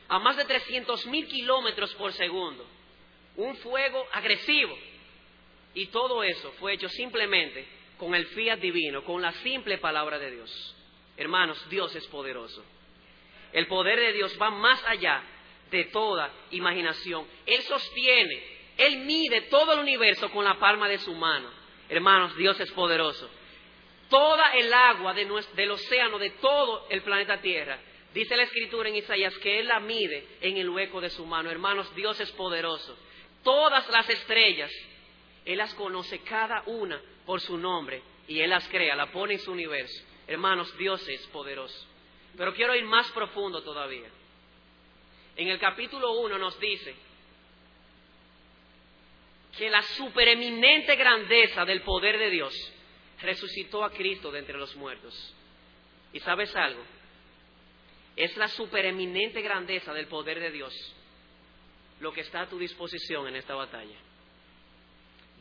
[0.09, 2.65] a más de 300.000 kilómetros por segundo
[3.35, 4.77] un fuego agresivo.
[5.73, 7.65] Y todo eso fue hecho simplemente
[7.97, 10.75] con el fiat divino, con la simple palabra de Dios.
[11.17, 12.63] Hermanos, Dios es poderoso.
[13.53, 15.23] El poder de Dios va más allá
[15.69, 17.25] de toda imaginación.
[17.45, 18.43] Él sostiene,
[18.77, 21.49] Él mide todo el universo con la palma de su mano.
[21.89, 23.29] Hermanos, Dios es poderoso.
[24.11, 27.79] Toda el agua del océano, de todo el planeta Tierra,
[28.13, 31.49] dice la Escritura en Isaías que Él la mide en el hueco de su mano.
[31.49, 32.97] Hermanos, Dios es poderoso
[33.41, 34.69] todas las estrellas.
[35.45, 39.39] Él las conoce cada una por su nombre y Él las crea, la pone en
[39.39, 40.03] su universo.
[40.27, 41.87] Hermanos, Dios es poderoso.
[42.35, 44.09] Pero quiero ir más profundo todavía.
[45.37, 46.93] En el capítulo 1 nos dice
[49.57, 52.73] que la supereminente grandeza del poder de Dios
[53.21, 55.33] resucitó a Cristo de entre los muertos.
[56.13, 56.83] ¿Y sabes algo?
[58.15, 60.73] Es la supereminente grandeza del poder de Dios
[62.01, 63.95] lo que está a tu disposición en esta batalla.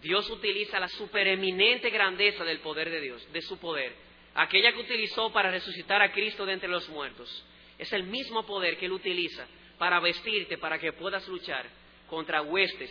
[0.00, 3.94] Dios utiliza la supereminente grandeza del poder de Dios, de su poder,
[4.34, 7.44] aquella que utilizó para resucitar a Cristo de entre los muertos.
[7.78, 9.46] Es el mismo poder que Él utiliza
[9.78, 11.66] para vestirte, para que puedas luchar
[12.08, 12.90] contra huestes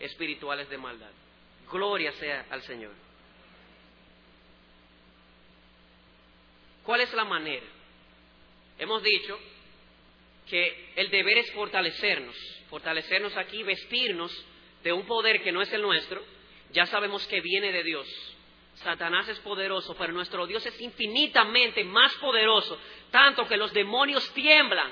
[0.00, 1.10] espirituales de maldad.
[1.70, 2.92] Gloria sea al Señor.
[6.84, 7.66] ¿Cuál es la manera?
[8.78, 9.38] Hemos dicho
[10.48, 12.36] que el deber es fortalecernos,
[12.68, 14.32] fortalecernos aquí, vestirnos
[14.82, 16.22] de un poder que no es el nuestro,
[16.72, 18.08] ya sabemos que viene de Dios.
[18.76, 22.78] Satanás es poderoso, pero nuestro Dios es infinitamente más poderoso,
[23.10, 24.90] tanto que los demonios tiemblan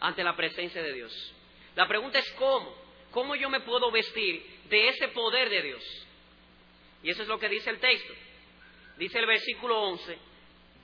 [0.00, 1.34] ante la presencia de Dios.
[1.76, 2.74] La pregunta es cómo,
[3.10, 6.06] cómo yo me puedo vestir de ese poder de Dios.
[7.02, 8.12] Y eso es lo que dice el texto.
[8.98, 10.18] Dice el versículo 11,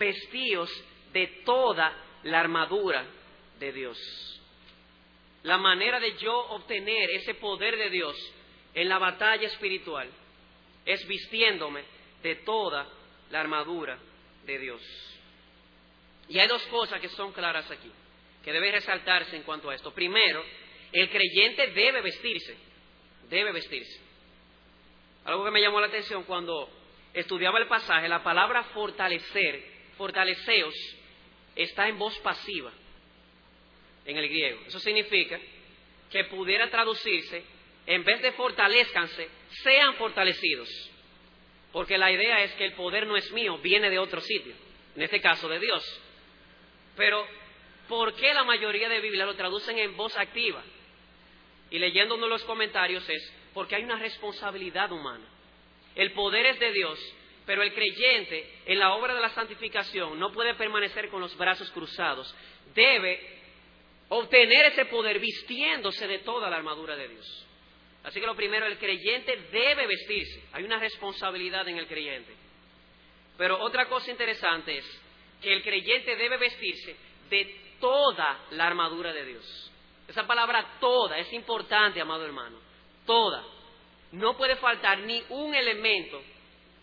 [0.01, 0.69] vestíos
[1.13, 1.95] de toda
[2.25, 3.05] la armadura
[3.61, 3.99] de Dios.
[5.45, 8.17] La manera de yo obtener ese poder de Dios
[8.75, 10.09] en la batalla espiritual
[10.85, 11.85] es vistiéndome
[12.23, 12.89] de toda
[13.31, 13.99] la armadura
[14.45, 14.83] de Dios.
[16.29, 17.91] Y hay dos cosas que son claras aquí,
[18.45, 19.93] que deben resaltarse en cuanto a esto.
[19.93, 20.43] Primero,
[20.93, 22.57] el creyente debe vestirse,
[23.29, 24.01] debe vestirse.
[25.25, 26.69] Algo que me llamó la atención cuando
[27.13, 30.75] estudiaba el pasaje, la palabra fortalecer, fortaleceos,
[31.55, 32.73] está en voz pasiva
[34.07, 34.59] en el griego.
[34.67, 35.39] Eso significa
[36.11, 37.45] que pudiera traducirse,
[37.87, 39.29] en vez de fortalezcanse,
[39.63, 40.71] sean fortalecidos.
[41.71, 44.55] Porque la idea es que el poder no es mío, viene de otro sitio,
[44.97, 45.85] en este caso de Dios.
[46.97, 47.27] Pero,
[47.87, 50.65] ¿por qué la mayoría de Biblias lo traducen en voz activa?
[51.71, 55.27] Y de los comentarios es porque hay una responsabilidad humana.
[55.95, 56.99] El poder es de Dios,
[57.51, 61.69] pero el creyente en la obra de la santificación no puede permanecer con los brazos
[61.73, 62.33] cruzados.
[62.77, 63.19] Debe
[64.09, 67.47] obtener ese poder vistiéndose de toda la armadura de Dios.
[68.05, 70.45] Así que lo primero, el creyente debe vestirse.
[70.53, 72.33] Hay una responsabilidad en el creyente.
[73.37, 75.03] Pero otra cosa interesante es
[75.43, 76.95] que el creyente debe vestirse
[77.31, 79.73] de toda la armadura de Dios.
[80.07, 82.61] Esa palabra toda es importante, amado hermano.
[83.05, 83.43] Toda.
[84.13, 86.23] No puede faltar ni un elemento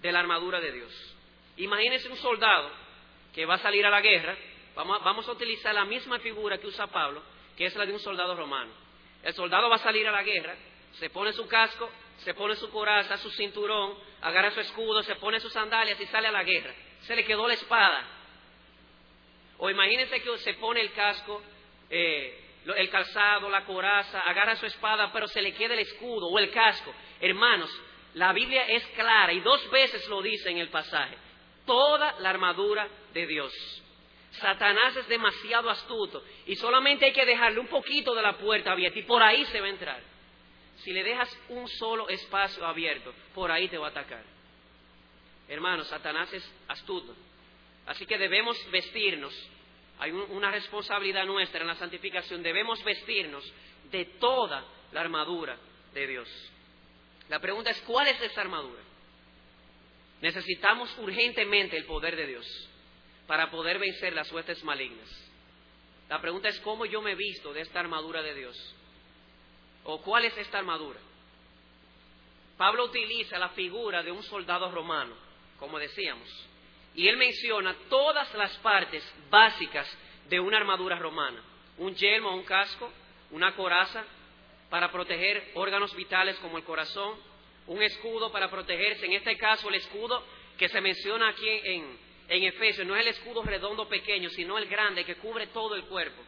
[0.01, 1.15] de la armadura de Dios.
[1.57, 2.71] Imagínese un soldado
[3.33, 4.37] que va a salir a la guerra.
[4.75, 7.23] Vamos a, vamos a utilizar la misma figura que usa Pablo,
[7.55, 8.71] que es la de un soldado romano.
[9.23, 10.55] El soldado va a salir a la guerra
[10.99, 15.39] se pone su casco, se pone su coraza, su cinturón, agarra su escudo, se pone
[15.39, 16.73] sus sandalias y sale a la guerra.
[17.01, 18.03] Se le quedó la espada.
[19.59, 21.41] O imagínense que se pone el casco,
[21.89, 22.45] eh,
[22.75, 26.51] el calzado, la coraza, agarra su espada, pero se le queda el escudo o el
[26.51, 26.93] casco.
[27.21, 27.69] Hermanos,
[28.17, 31.15] la Biblia es clara y dos veces lo dice en el pasaje.
[31.67, 33.53] Toda la armadura de Dios.
[34.31, 38.97] Satanás es demasiado astuto y solamente hay que dejarle un poquito de la puerta abierta
[38.97, 40.01] y por ahí se va a entrar.
[40.77, 44.23] Si le dejas un solo espacio abierto, por ahí te va a atacar.
[45.47, 47.15] Hermanos, Satanás es astuto.
[47.85, 49.33] Así que debemos vestirnos.
[49.99, 52.41] Hay una responsabilidad nuestra en la santificación.
[52.41, 53.43] Debemos vestirnos
[53.91, 55.55] de toda la armadura
[55.93, 56.51] de Dios.
[57.29, 58.81] La pregunta es, ¿cuál es esa armadura?
[60.21, 62.69] Necesitamos urgentemente el poder de Dios
[63.27, 65.07] para poder vencer las huestes malignas.
[66.09, 68.75] La pregunta es, ¿cómo yo me visto de esta armadura de Dios?
[69.83, 70.99] ¿O cuál es esta armadura?
[72.57, 75.13] Pablo utiliza la figura de un soldado romano,
[75.59, 76.27] como decíamos,
[76.95, 79.87] y él menciona todas las partes básicas
[80.29, 81.41] de una armadura romana.
[81.77, 82.91] Un yelmo, un casco,
[83.31, 84.03] una coraza
[84.69, 87.15] para proteger órganos vitales como el corazón,
[87.67, 90.23] un escudo para protegerse, en este caso el escudo
[90.57, 95.05] que se menciona aquí en, Efesios, no es el escudo redondo pequeño, sino el grande
[95.05, 96.21] que cubre todo el cuerpo.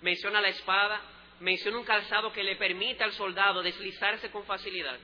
[0.00, 1.00] Menciona la espada,
[1.38, 4.98] menciona un calzado que le permite al soldado deslizarse con facilidad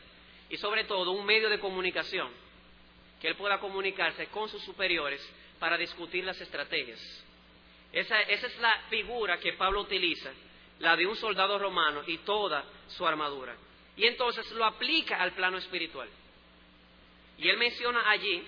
[0.51, 2.31] y sobre todo un medio de comunicación,
[3.21, 5.21] que él pueda comunicarse con sus superiores
[5.61, 7.01] para discutir las estrategias.
[7.93, 10.33] Esa es la figura que Pablo utiliza,
[10.83, 13.57] la de un soldado romano y toda su armadura.
[13.97, 16.09] Y entonces lo aplica al plano espiritual.
[17.39, 18.45] Y él menciona allí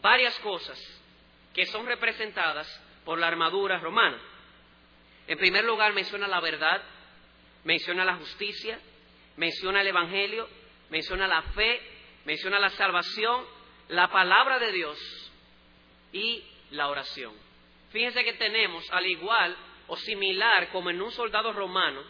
[0.00, 0.78] varias cosas
[1.52, 2.68] que son representadas
[3.04, 4.18] por la armadura romana.
[5.26, 6.80] En primer lugar menciona la verdad,
[7.64, 8.78] menciona la justicia,
[9.36, 10.48] menciona el Evangelio,
[10.90, 11.80] menciona la fe,
[12.24, 13.44] menciona la salvación,
[13.88, 15.32] la palabra de Dios
[16.12, 17.34] y la oración.
[17.90, 19.56] Fíjense que tenemos, al igual
[19.86, 22.02] o similar como en un soldado romano,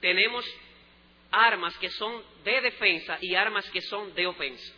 [0.00, 0.44] tenemos
[1.30, 4.72] armas que son de defensa y armas que son de ofensa.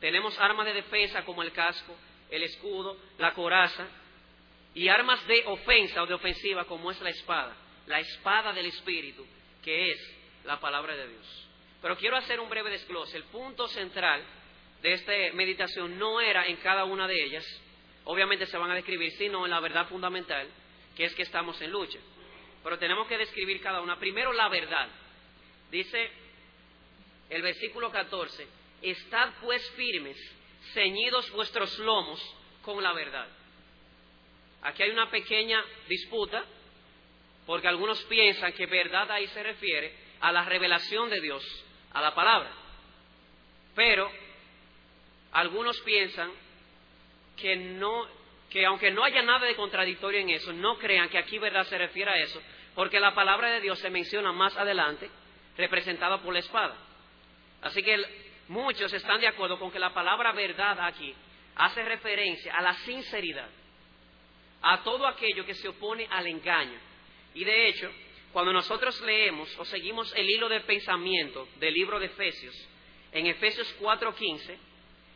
[0.00, 1.96] Tenemos armas de defensa como el casco,
[2.30, 3.86] el escudo, la coraza,
[4.74, 7.56] y armas de ofensa o de ofensiva como es la espada,
[7.86, 9.24] la espada del Espíritu,
[9.62, 11.48] que es la palabra de Dios.
[11.80, 13.16] Pero quiero hacer un breve desglose.
[13.16, 14.22] El punto central
[14.82, 17.44] de esta meditación no era en cada una de ellas,
[18.04, 20.48] obviamente se van a describir, sino en la verdad fundamental,
[20.96, 21.98] que es que estamos en lucha.
[22.62, 23.98] Pero tenemos que describir cada una.
[23.98, 24.88] Primero la verdad.
[25.70, 26.10] Dice
[27.30, 28.46] el versículo 14,
[28.82, 30.16] estad pues firmes,
[30.72, 32.20] ceñidos vuestros lomos
[32.62, 33.28] con la verdad.
[34.62, 36.44] Aquí hay una pequeña disputa,
[37.46, 41.44] porque algunos piensan que verdad ahí se refiere a la revelación de Dios,
[41.92, 42.50] a la palabra.
[43.74, 44.10] Pero
[45.32, 46.30] algunos piensan
[47.36, 48.06] que no,
[48.54, 51.76] que aunque no haya nada de contradictorio en eso, no crean que aquí verdad se
[51.76, 52.40] refiere a eso,
[52.76, 55.10] porque la palabra de Dios se menciona más adelante,
[55.56, 56.76] representada por la espada.
[57.62, 58.00] Así que
[58.46, 61.12] muchos están de acuerdo con que la palabra verdad aquí
[61.56, 63.48] hace referencia a la sinceridad,
[64.62, 66.78] a todo aquello que se opone al engaño.
[67.34, 67.90] Y de hecho,
[68.32, 72.54] cuando nosotros leemos o seguimos el hilo de pensamiento del libro de Efesios,
[73.10, 74.56] en Efesios 4.15,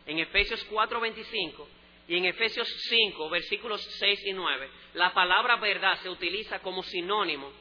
[0.07, 1.78] en Efesios 4.25
[2.09, 7.52] y en Efesios 5, versículos 6 y 9, la palabra verdad se utiliza como sinónimo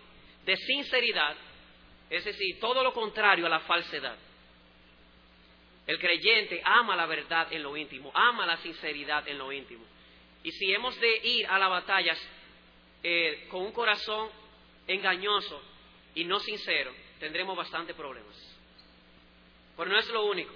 [0.46, 1.36] de sinceridad,
[2.10, 4.18] es decir, todo lo contrario a la falsedad.
[5.86, 9.84] El creyente ama la verdad en lo íntimo, ama la sinceridad en lo íntimo.
[10.44, 12.18] Y si hemos de ir a las batallas
[13.04, 14.30] eh, con un corazón
[14.88, 15.62] engañoso
[16.16, 18.36] y no sincero, tendremos bastantes problemas.
[19.76, 20.54] Pero no es lo único.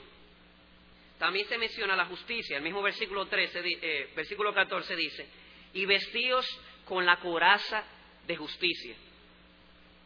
[1.22, 2.58] También se menciona la justicia.
[2.58, 5.30] El mismo versículo, 13, eh, versículo 14 dice,
[5.72, 6.48] y vestidos
[6.84, 7.84] con la coraza
[8.26, 8.96] de justicia.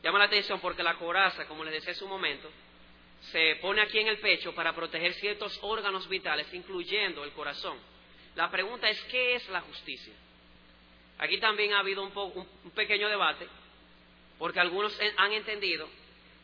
[0.03, 2.51] Llama la atención porque la coraza, como les decía hace un momento,
[3.31, 7.77] se pone aquí en el pecho para proteger ciertos órganos vitales, incluyendo el corazón.
[8.35, 10.13] La pregunta es, ¿qué es la justicia?
[11.19, 12.11] Aquí también ha habido un,
[12.65, 13.47] un pequeño debate,
[14.37, 15.87] porque algunos han entendido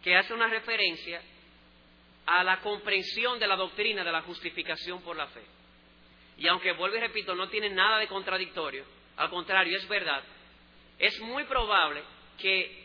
[0.02, 1.22] que hace una referencia
[2.40, 5.44] a la comprensión de la doctrina de la justificación por la fe.
[6.38, 8.86] Y aunque vuelvo y repito, no tiene nada de contradictorio,
[9.18, 10.24] al contrario, es verdad,
[10.98, 12.02] es muy probable
[12.38, 12.82] que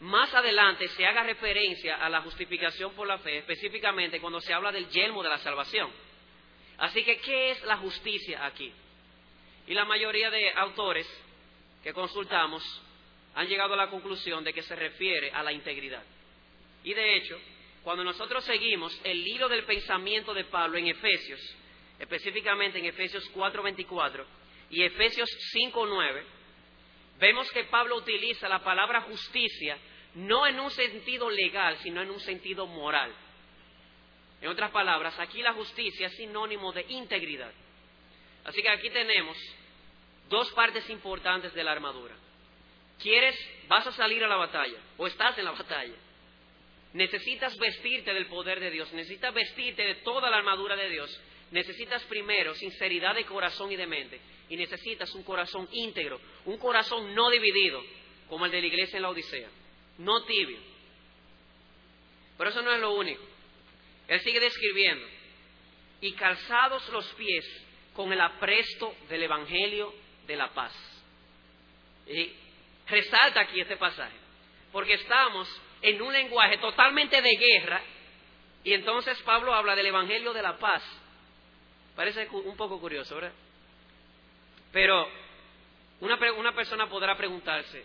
[0.00, 4.72] más adelante se haga referencia a la justificación por la fe, específicamente cuando se habla
[4.72, 5.90] del yelmo de la salvación.
[6.78, 8.72] Así que, ¿qué es la justicia aquí?
[9.66, 11.06] Y la mayoría de autores
[11.82, 12.62] que consultamos
[13.34, 16.02] han llegado a la conclusión de que se refiere a la integridad.
[16.82, 17.38] Y de hecho,
[17.82, 21.40] cuando nosotros seguimos el hilo del pensamiento de Pablo en Efesios,
[21.98, 24.24] específicamente en Efesios 4:24
[24.70, 26.24] y Efesios 5:9,
[27.18, 29.78] vemos que Pablo utiliza la palabra justicia
[30.14, 33.14] no en un sentido legal, sino en un sentido moral.
[34.40, 37.52] En otras palabras, aquí la justicia es sinónimo de integridad.
[38.44, 39.36] Así que aquí tenemos
[40.28, 42.14] dos partes importantes de la armadura.
[42.98, 43.36] ¿Quieres,
[43.68, 45.94] vas a salir a la batalla o estás en la batalla?
[46.92, 51.20] Necesitas vestirte del poder de Dios, necesitas vestirte de toda la armadura de Dios.
[51.52, 57.14] Necesitas primero sinceridad de corazón y de mente y necesitas un corazón íntegro, un corazón
[57.14, 57.82] no dividido,
[58.28, 59.48] como el de la iglesia en la Odisea
[60.00, 60.58] no tibio.
[62.36, 63.22] Pero eso no es lo único.
[64.08, 65.06] Él sigue describiendo,
[66.00, 67.44] y calzados los pies
[67.94, 69.92] con el apresto del Evangelio
[70.26, 70.72] de la paz.
[72.06, 72.32] Y
[72.88, 74.16] resalta aquí este pasaje,
[74.72, 75.48] porque estamos
[75.82, 77.82] en un lenguaje totalmente de guerra,
[78.62, 80.82] y entonces Pablo habla del Evangelio de la paz.
[81.96, 83.32] Parece un poco curioso, ¿verdad?
[84.72, 85.08] Pero
[86.00, 87.84] una, persona podrá preguntarse,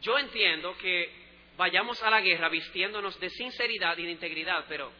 [0.00, 1.10] yo entiendo que
[1.56, 4.92] vayamos a la guerra vistiéndonos de sinceridad y de integridad, pero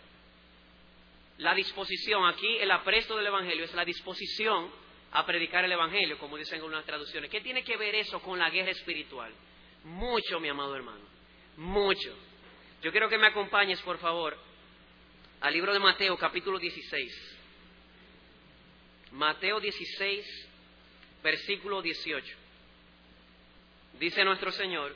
[1.39, 4.71] la disposición, aquí el apresto del Evangelio es la disposición
[5.13, 7.31] a predicar el Evangelio, como dicen algunas traducciones.
[7.31, 9.33] ¿Qué tiene que ver eso con la guerra espiritual?
[9.85, 11.05] Mucho, mi amado hermano,
[11.57, 12.17] mucho.
[12.83, 14.37] Yo quiero que me acompañes, por favor,
[15.41, 17.39] al libro de Mateo, capítulo 16.
[19.13, 20.49] Mateo 16,
[21.23, 22.45] versículo 18
[23.99, 24.95] dice nuestro Señor,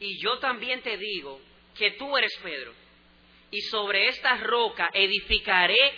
[0.00, 1.40] y yo también te digo
[1.76, 2.72] que tú eres Pedro,
[3.50, 5.92] y sobre esta roca edificaré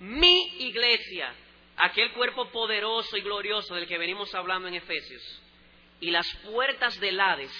[0.00, 1.34] mi iglesia,
[1.76, 5.22] aquel cuerpo poderoso y glorioso del que venimos hablando en Efesios,
[6.00, 7.52] y las puertas del Hades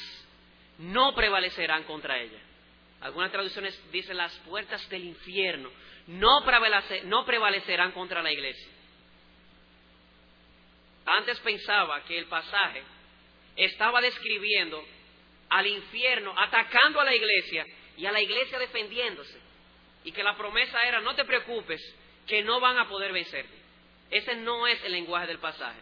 [0.79, 2.39] no prevalecerán contra ella.
[3.01, 5.71] Algunas traducciones dicen las puertas del infierno
[6.09, 8.73] no, prevalecerán contra la iglesia.
[11.05, 12.83] Antes pensaba que el pasaje
[13.57, 14.83] estaba describiendo
[15.51, 17.67] al infierno atacando a la iglesia
[17.97, 19.39] y a la iglesia defendiéndose.
[20.05, 21.83] Y que la promesa era, no te preocupes,
[22.27, 23.55] que no van a poder vencerte.
[24.11, 25.81] Ese no es el lenguaje del pasaje.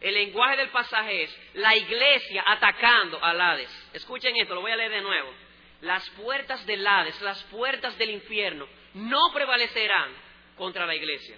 [0.00, 3.88] El lenguaje del pasaje es la iglesia atacando al Hades.
[3.94, 5.32] Escuchen esto, lo voy a leer de nuevo.
[5.80, 10.10] Las puertas del Hades, las puertas del infierno, no prevalecerán
[10.56, 11.36] contra la iglesia.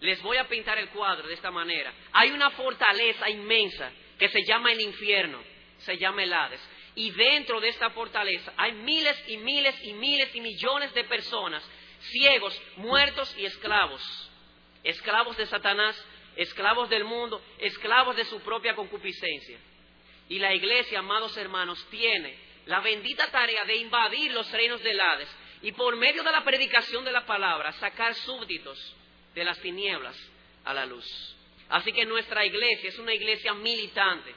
[0.00, 1.92] Les voy a pintar el cuadro de esta manera.
[2.12, 5.42] Hay una fortaleza inmensa que se llama el infierno,
[5.78, 6.60] se llama el Hades.
[6.96, 11.68] Y dentro de esta fortaleza hay miles y miles y miles y millones de personas,
[12.00, 14.30] ciegos, muertos y esclavos.
[14.84, 15.96] Esclavos de Satanás,
[16.36, 19.58] esclavos del mundo, esclavos de su propia concupiscencia.
[20.28, 25.28] Y la iglesia, amados hermanos, tiene la bendita tarea de invadir los reinos del Hades
[25.62, 28.96] y por medio de la predicación de la palabra sacar súbditos
[29.34, 30.16] de las tinieblas
[30.64, 31.06] a la luz.
[31.68, 34.34] Así que nuestra iglesia es una iglesia militante,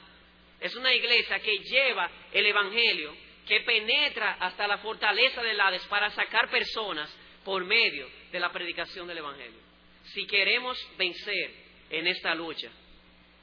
[0.60, 3.14] es una iglesia que lleva el Evangelio,
[3.46, 9.06] que penetra hasta la fortaleza del Hades para sacar personas por medio de la predicación
[9.06, 9.60] del Evangelio.
[10.12, 12.70] Si queremos vencer en esta lucha,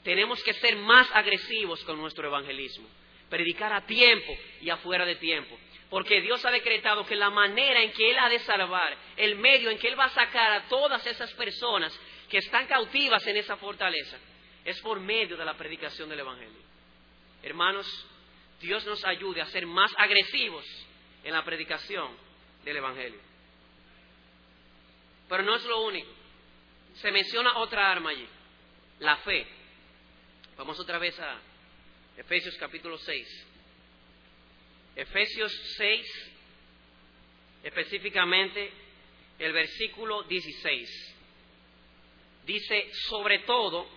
[0.03, 2.87] tenemos que ser más agresivos con nuestro evangelismo,
[3.29, 5.57] predicar a tiempo y afuera de tiempo,
[5.89, 9.69] porque Dios ha decretado que la manera en que Él ha de salvar, el medio
[9.69, 11.97] en que Él va a sacar a todas esas personas
[12.29, 14.17] que están cautivas en esa fortaleza,
[14.63, 16.59] es por medio de la predicación del Evangelio.
[17.43, 17.87] Hermanos,
[18.59, 20.65] Dios nos ayude a ser más agresivos
[21.23, 22.09] en la predicación
[22.63, 23.19] del Evangelio.
[25.29, 26.09] Pero no es lo único.
[26.95, 28.27] Se menciona otra arma allí,
[28.99, 29.45] la fe.
[30.57, 31.39] Vamos otra vez a
[32.17, 33.47] Efesios capítulo 6.
[34.95, 36.31] Efesios 6,
[37.63, 38.71] específicamente
[39.39, 41.15] el versículo 16.
[42.45, 43.87] Dice, sobre todo,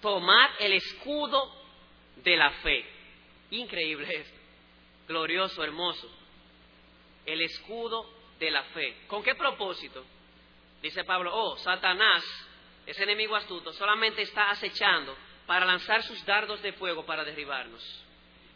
[0.00, 1.54] tomad el escudo
[2.16, 2.84] de la fe.
[3.50, 4.38] Increíble esto.
[5.06, 6.10] Glorioso, hermoso.
[7.26, 8.96] El escudo de la fe.
[9.06, 10.04] ¿Con qué propósito?
[10.82, 12.24] Dice Pablo, oh, Satanás,
[12.90, 15.16] ese enemigo astuto, solamente está acechando
[15.46, 17.82] para lanzar sus dardos de fuego para derribarnos.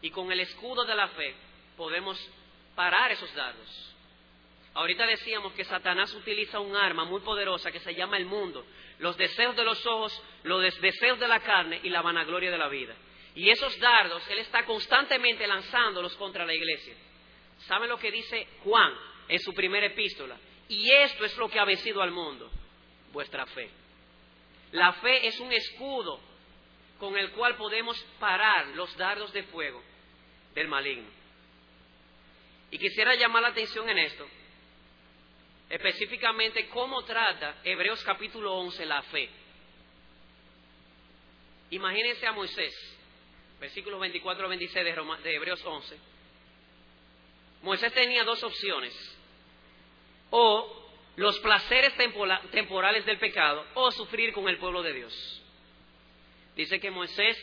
[0.01, 1.35] Y con el escudo de la fe
[1.76, 2.18] podemos
[2.74, 3.95] parar esos dardos.
[4.74, 8.66] Ahorita decíamos que Satanás utiliza un arma muy poderosa que se llama el mundo,
[8.99, 12.68] los deseos de los ojos, los deseos de la carne y la vanagloria de la
[12.68, 12.95] vida.
[13.37, 16.95] Y esos dardos, él está constantemente lanzándolos contra la iglesia.
[17.68, 18.93] ¿Saben lo que dice Juan
[19.28, 20.37] en su primera epístola?
[20.68, 22.51] Y esto es lo que ha vencido al mundo,
[23.12, 23.84] vuestra fe.
[24.75, 26.18] La fe es un escudo
[26.99, 29.81] con el cual podemos parar los dardos de fuego
[30.53, 31.09] del maligno.
[32.72, 34.27] Y quisiera llamar la atención en esto,
[35.70, 39.31] específicamente cómo trata Hebreos capítulo 11 la fe.
[41.70, 42.75] Imagínense a Moisés,
[43.61, 45.99] versículos 24 26 de, de Hebreos 11.
[47.62, 48.93] Moisés tenía dos opciones,
[50.31, 50.84] o
[51.17, 51.95] los placeres
[52.51, 55.43] temporales del pecado, o sufrir con el pueblo de Dios.
[56.57, 57.37] Dice que Moisés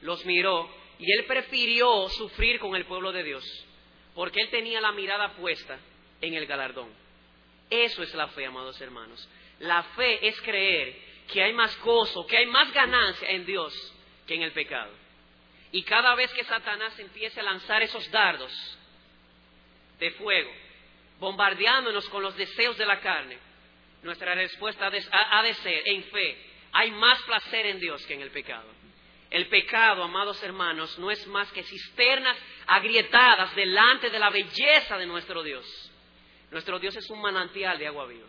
[0.00, 3.44] los miró y él prefirió sufrir con el pueblo de Dios,
[4.14, 5.78] porque él tenía la mirada puesta
[6.20, 6.90] en el galardón.
[7.70, 9.28] Eso es la fe, amados hermanos.
[9.60, 10.96] La fe es creer
[11.30, 13.74] que hay más gozo, que hay más ganancia en Dios
[14.26, 14.92] que en el pecado.
[15.70, 18.52] Y cada vez que Satanás empiece a lanzar esos dardos
[19.98, 20.50] de fuego,
[21.18, 23.38] bombardeándonos con los deseos de la carne,
[24.02, 28.30] nuestra respuesta ha de ser en fe hay más placer en Dios que en el
[28.30, 28.68] pecado.
[29.30, 35.06] El pecado, amados hermanos, no es más que cisternas agrietadas delante de la belleza de
[35.06, 35.66] nuestro Dios.
[36.50, 38.26] Nuestro Dios es un manantial de agua viva.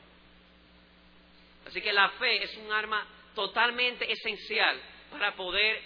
[1.68, 4.82] Así que la fe es un arma totalmente esencial
[5.12, 5.82] para poder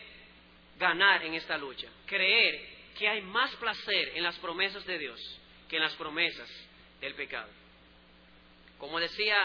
[0.80, 1.88] ganar en esta lucha.
[2.08, 5.20] Creer que hay más placer en las promesas de Dios
[5.70, 6.49] que en las promesas
[7.04, 7.49] del pecado.
[8.78, 9.38] Como decía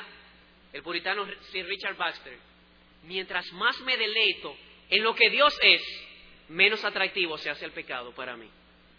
[0.73, 2.39] el puritano Sir Richard Baxter,
[3.05, 4.57] mientras más me deleito
[4.91, 5.83] en lo que Dios es,
[6.49, 8.49] menos atractivo se hace el pecado para mí.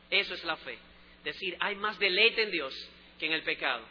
[0.10, 0.78] Eso es la fe.
[1.24, 2.74] Decir, hay más deleite en Dios
[3.18, 3.86] que en el pecado.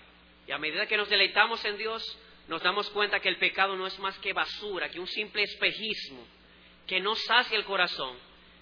[0.47, 2.03] Y a medida que nos deleitamos en Dios,
[2.49, 6.27] nos damos cuenta que el pecado no es más que basura, que un simple espejismo
[6.87, 8.17] que no sacia el corazón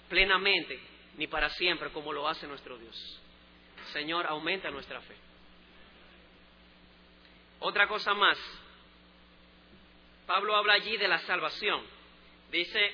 [0.09, 0.79] plenamente
[1.15, 3.21] ni para siempre como lo hace nuestro Dios.
[3.93, 5.15] Señor, aumenta nuestra fe.
[7.59, 8.37] Otra cosa más,
[10.25, 11.81] Pablo habla allí de la salvación.
[12.51, 12.91] Dice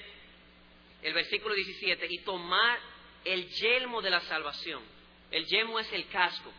[1.01, 2.79] el versículo 17, y tomar
[3.25, 4.81] el yelmo de la salvación.
[5.31, 6.51] El yelmo es el casco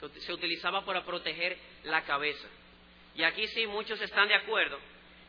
[0.00, 2.48] que se utilizaba para proteger la cabeza.
[3.14, 4.78] Y aquí sí muchos están de acuerdo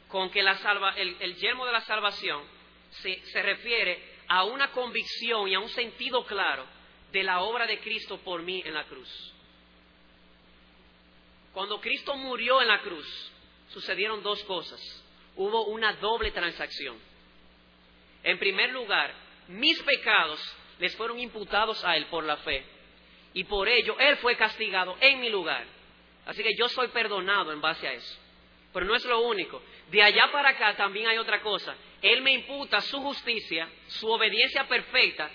[0.07, 2.43] con que el, yelmo de la salvación
[2.91, 6.65] se refiere a una convicción y a un sentido claro
[7.11, 9.33] de la obra de Cristo por mí en la cruz.
[11.57, 13.31] Cuando Cristo murió en la cruz,
[13.69, 14.79] sucedieron dos cosas.
[15.35, 16.95] Hubo una doble transacción.
[18.21, 19.11] En primer lugar,
[19.47, 20.39] mis pecados
[20.77, 22.63] les fueron imputados a Él por la fe.
[23.33, 25.65] Y por ello Él fue castigado en mi lugar.
[26.27, 28.19] Así que yo soy perdonado en base a eso.
[28.71, 29.59] Pero no es lo único.
[29.89, 31.75] De allá para acá también hay otra cosa.
[32.03, 35.27] Él me imputa su justicia, su obediencia perfecta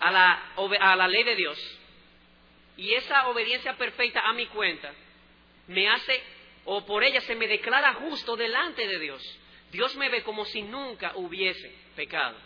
[0.00, 1.78] a la, a la ley de Dios.
[2.76, 4.92] Y esa obediencia perfecta a mi cuenta
[5.70, 6.20] me hace,
[6.64, 9.38] o por ella se me declara justo delante de Dios.
[9.70, 12.36] Dios me ve como si nunca hubiese pecado.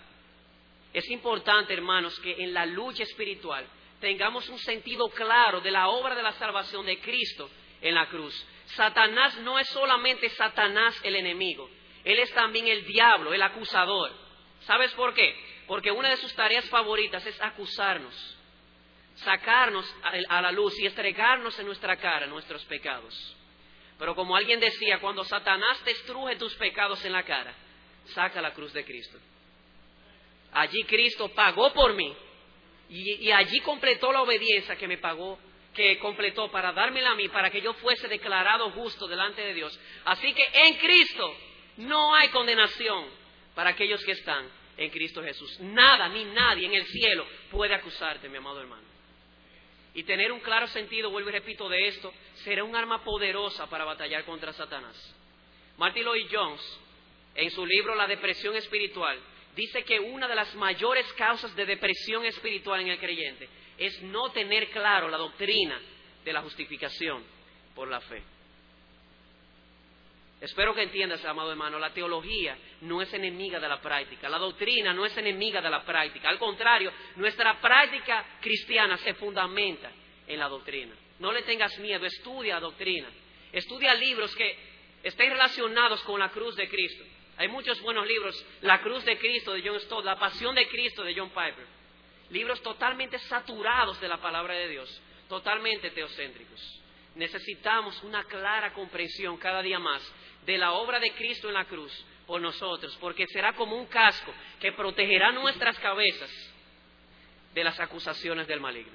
[0.93, 3.67] Es importante, hermanos, que en la lucha espiritual
[4.01, 7.51] tengamos un sentido claro de la obra de la salvación de Cristo
[7.81, 8.35] en la cruz.
[8.67, 11.69] Satanás no es solamente Satanás el enemigo,
[12.05, 14.13] él es también el diablo, el acusador.
[14.61, 15.35] ¿Sabes por qué?
[15.67, 18.37] Porque una de sus tareas favoritas es acusarnos,
[19.17, 19.87] sacarnos
[20.29, 23.37] a la luz y estregarnos en nuestra cara nuestros pecados.
[23.99, 27.55] Pero como alguien decía, cuando Satanás destruye tus pecados en la cara,
[28.07, 29.19] saca la cruz de Cristo.
[30.53, 32.15] Allí Cristo pagó por mí
[32.89, 35.39] y, allí completó la obediencia que me pagó,
[35.75, 39.79] que completó para dármela a mí, para que yo fuese declarado justo delante de Dios.
[40.05, 41.37] Así que en Cristo
[41.79, 43.07] no hay condenación
[43.55, 45.59] para aquellos que están en Cristo Jesús.
[45.61, 48.94] Nada ni nadie en el cielo puede acusarte, mi amado hermano.
[49.95, 52.13] Y tener un claro sentido, vuelvo y repito, de esto,
[52.45, 55.15] será un arma poderosa para batallar contra Satanás.
[55.77, 56.81] Martin Lloyd Jones,
[57.35, 59.19] en su libro La depresión espiritual,
[59.55, 64.31] dice que una de las mayores causas de depresión espiritual en el creyente es no
[64.31, 65.81] tener claro la doctrina
[66.25, 67.23] de la justificación
[67.75, 68.23] por la fe.
[70.41, 74.93] Espero que entiendas, amado hermano, la teología no es enemiga de la práctica, la doctrina
[74.93, 79.91] no es enemiga de la práctica, al contrario, nuestra práctica cristiana se fundamenta
[80.27, 80.95] en la doctrina.
[81.19, 83.09] No le tengas miedo, estudia doctrina,
[83.53, 84.57] estudia libros que
[85.03, 87.05] estén relacionados con la cruz de Cristo.
[87.37, 91.03] Hay muchos buenos libros, La cruz de Cristo de John Stott, La pasión de Cristo
[91.03, 91.67] de John Piper.
[92.31, 96.84] Libros totalmente saturados de la palabra de Dios, totalmente teocéntricos.
[97.15, 100.03] Necesitamos una clara comprensión cada día más
[100.45, 101.93] de la obra de Cristo en la cruz
[102.27, 106.31] por nosotros, porque será como un casco que protegerá nuestras cabezas
[107.55, 108.93] de las acusaciones del maligno.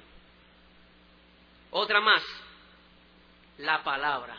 [1.70, 2.22] Otra más,
[3.58, 4.36] la palabra.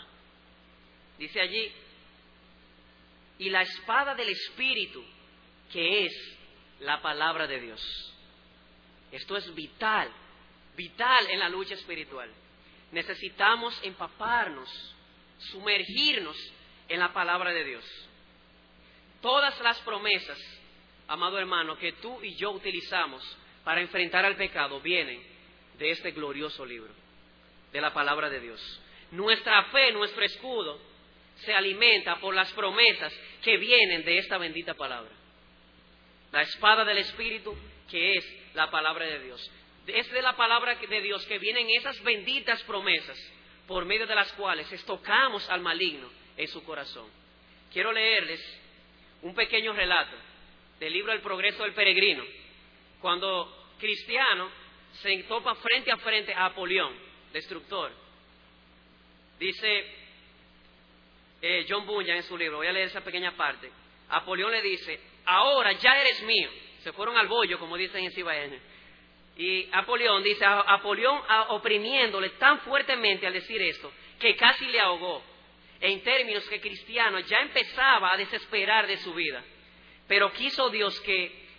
[1.17, 1.71] Dice allí,
[3.39, 5.03] y la espada del Espíritu,
[5.71, 6.37] que es
[6.81, 8.13] la palabra de Dios.
[9.11, 10.11] Esto es vital,
[10.75, 12.29] vital en la lucha espiritual.
[12.91, 14.69] Necesitamos empaparnos,
[15.51, 16.37] sumergirnos
[16.89, 17.85] en la palabra de Dios.
[19.21, 20.37] Todas las promesas,
[21.07, 23.23] amado hermano, que tú y yo utilizamos
[23.63, 25.21] para enfrentar al pecado vienen
[25.77, 26.93] de este glorioso libro,
[27.71, 28.81] de la palabra de Dios.
[29.11, 30.79] Nuestra fe, nuestro escudo,
[31.37, 35.11] se alimenta por las promesas que vienen de esta bendita palabra.
[36.31, 37.55] La espada del Espíritu,
[37.89, 39.51] que es la palabra de Dios.
[39.87, 43.17] Es de la palabra de Dios que vienen esas benditas promesas
[43.67, 47.09] por medio de las cuales estocamos al maligno en su corazón.
[47.71, 48.41] Quiero leerles
[49.21, 50.15] un pequeño relato
[50.79, 52.23] del libro El progreso del peregrino,
[52.99, 54.49] cuando Cristiano
[55.01, 56.93] se topa frente a frente a Apolión,
[57.31, 57.91] destructor.
[59.39, 59.85] Dice
[61.41, 63.71] eh, John Bunyan en su libro, voy a leer esa pequeña parte.
[64.09, 66.49] Apolión le dice, ahora ya eres mío.
[66.83, 68.59] Se fueron al bollo, como dicen en Cibaeña.
[69.41, 75.23] Y Apolión dice, Apolión oprimiéndole tan fuertemente al decir esto, que casi le ahogó
[75.79, 79.43] en términos que Cristiano ya empezaba a desesperar de su vida.
[80.07, 81.49] Pero quiso Dios que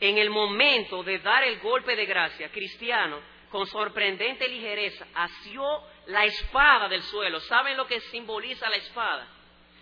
[0.00, 6.24] en el momento de dar el golpe de gracia, Cristiano, con sorprendente ligereza, asió la
[6.24, 7.38] espada del suelo.
[7.38, 9.28] ¿Saben lo que simboliza la espada?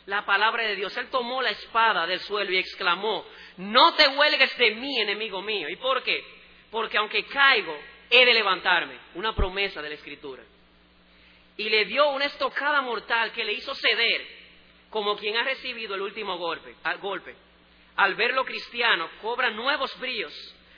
[0.04, 0.94] La palabra de Dios.
[0.98, 3.24] Él tomó la espada del suelo y exclamó,
[3.56, 5.70] no te huelgues de mí, enemigo mío.
[5.70, 6.33] ¿Y por qué?
[6.74, 7.78] Porque aunque caigo,
[8.10, 8.98] he de levantarme.
[9.14, 10.42] Una promesa de la Escritura
[11.56, 14.26] y le dio una estocada mortal que le hizo ceder
[14.90, 16.74] como quien ha recibido el último golpe.
[17.94, 20.32] Al, verlo cristiano, cobra nuevos brillos,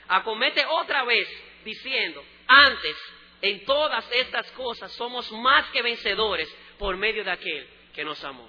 [0.07, 1.27] acomete otra vez
[1.65, 2.95] diciendo, antes,
[3.41, 8.47] en todas estas cosas somos más que vencedores por medio de aquel que nos amó.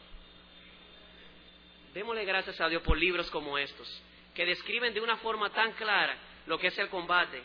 [1.94, 4.02] Démosle gracias a Dios por libros como estos,
[4.34, 6.14] que describen de una forma tan clara
[6.48, 7.42] lo que es el combate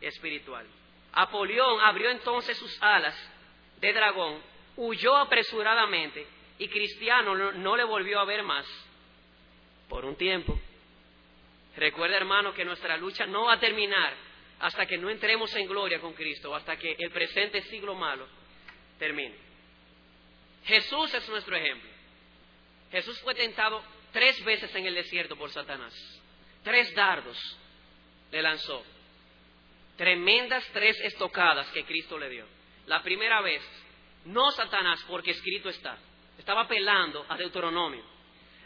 [0.00, 0.66] espiritual.
[1.12, 3.14] Apolión abrió entonces sus alas
[3.80, 4.40] de dragón,
[4.76, 6.26] huyó apresuradamente
[6.58, 8.66] y Cristiano no, le volvió a ver más
[9.88, 10.58] por un tiempo.
[11.76, 14.14] Recuerda, hermano, que nuestra lucha no va a terminar
[14.60, 18.26] hasta que no entremos en gloria con Cristo, hasta que el presente siglo malo
[18.98, 19.34] termine.
[20.64, 21.90] Jesús es nuestro ejemplo.
[22.92, 23.82] Jesús fue tentado
[24.12, 25.92] tres veces en el desierto por Satanás.
[26.62, 27.36] Tres dardos
[28.34, 28.84] le lanzó.
[29.96, 32.44] Tremendas tres estocadas que Cristo le dio.
[32.86, 33.62] La primera vez,
[34.24, 35.96] no Satanás, porque escrito está.
[36.36, 38.02] Estaba apelando a Deuteronomio.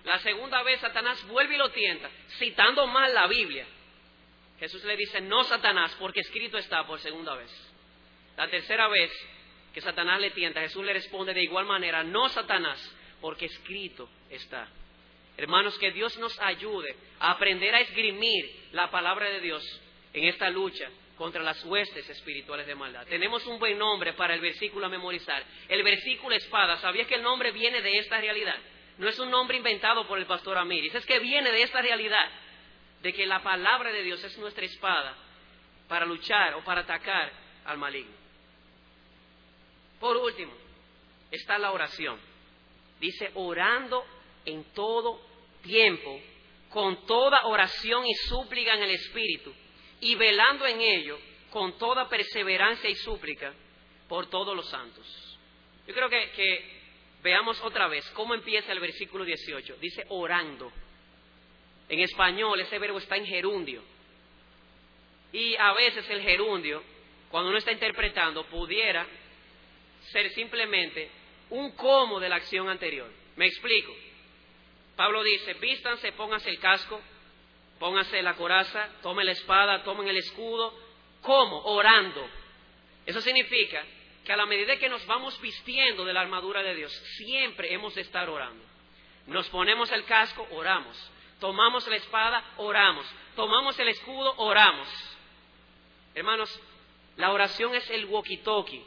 [0.04, 2.08] La segunda vez Satanás vuelve y lo tienta,
[2.38, 3.66] citando mal la Biblia.
[4.58, 7.50] Jesús le dice, no Satanás, porque escrito está por segunda vez.
[8.38, 9.12] La tercera vez
[9.74, 12.80] que Satanás le tienta, Jesús le responde de igual manera, no Satanás,
[13.20, 14.66] porque escrito está.
[15.39, 19.62] Hermanos, que Dios nos ayude a aprender a esgrimir la palabra de Dios
[20.12, 23.07] en esta lucha contra las huestes espirituales de maldad.
[23.07, 25.45] Tenemos un buen nombre para el versículo a memorizar.
[25.68, 26.76] El versículo espada.
[26.78, 28.57] ¿Sabías que el nombre viene de esta realidad?
[28.99, 32.28] No es un nombre inventado por el pastor Amiris, es que viene de esta realidad,
[33.01, 35.16] de que la palabra de Dios es nuestra espada
[35.86, 37.30] para luchar o para atacar
[37.64, 38.16] al maligno.
[40.01, 40.53] Por último,
[41.30, 42.18] está la oración.
[42.99, 44.05] Dice, orando
[44.45, 45.27] en todo
[45.68, 46.20] tiempo,
[46.70, 49.54] con toda oración y súplica en el Espíritu,
[50.00, 51.18] y velando en ello
[51.50, 53.54] con toda perseverancia y súplica
[54.08, 55.06] por todos los santos.
[55.86, 56.78] Yo creo que,
[57.22, 59.76] veamos otra vez cómo empieza el versículo 18.
[59.80, 60.72] Dice orando.
[61.88, 63.82] En español ese verbo está en gerundio.
[65.32, 66.82] Y a veces el gerundio,
[67.30, 69.06] cuando uno está interpretando, pudiera
[70.12, 71.10] ser simplemente
[71.50, 73.10] un cómo de la acción anterior.
[73.36, 73.94] Me explico.
[74.99, 77.01] Pablo dice, vístanse, pónganse el casco,
[77.78, 80.74] pónganse la coraza, tomen la espada, tomen el escudo.
[81.22, 81.62] ¿Cómo?
[81.66, 82.28] Orando.
[83.07, 83.84] Eso significa
[84.24, 87.94] que a la medida que nos vamos vistiendo de la armadura de Dios, siempre hemos
[87.94, 88.61] de estar orando.
[89.28, 90.96] Nos ponemos el casco, oramos.
[91.38, 93.07] Tomamos la espada, oramos.
[93.36, 94.88] Tomamos el escudo, oramos.
[96.16, 96.61] Hermanos,
[97.16, 98.82] la oración es el walkie-talkie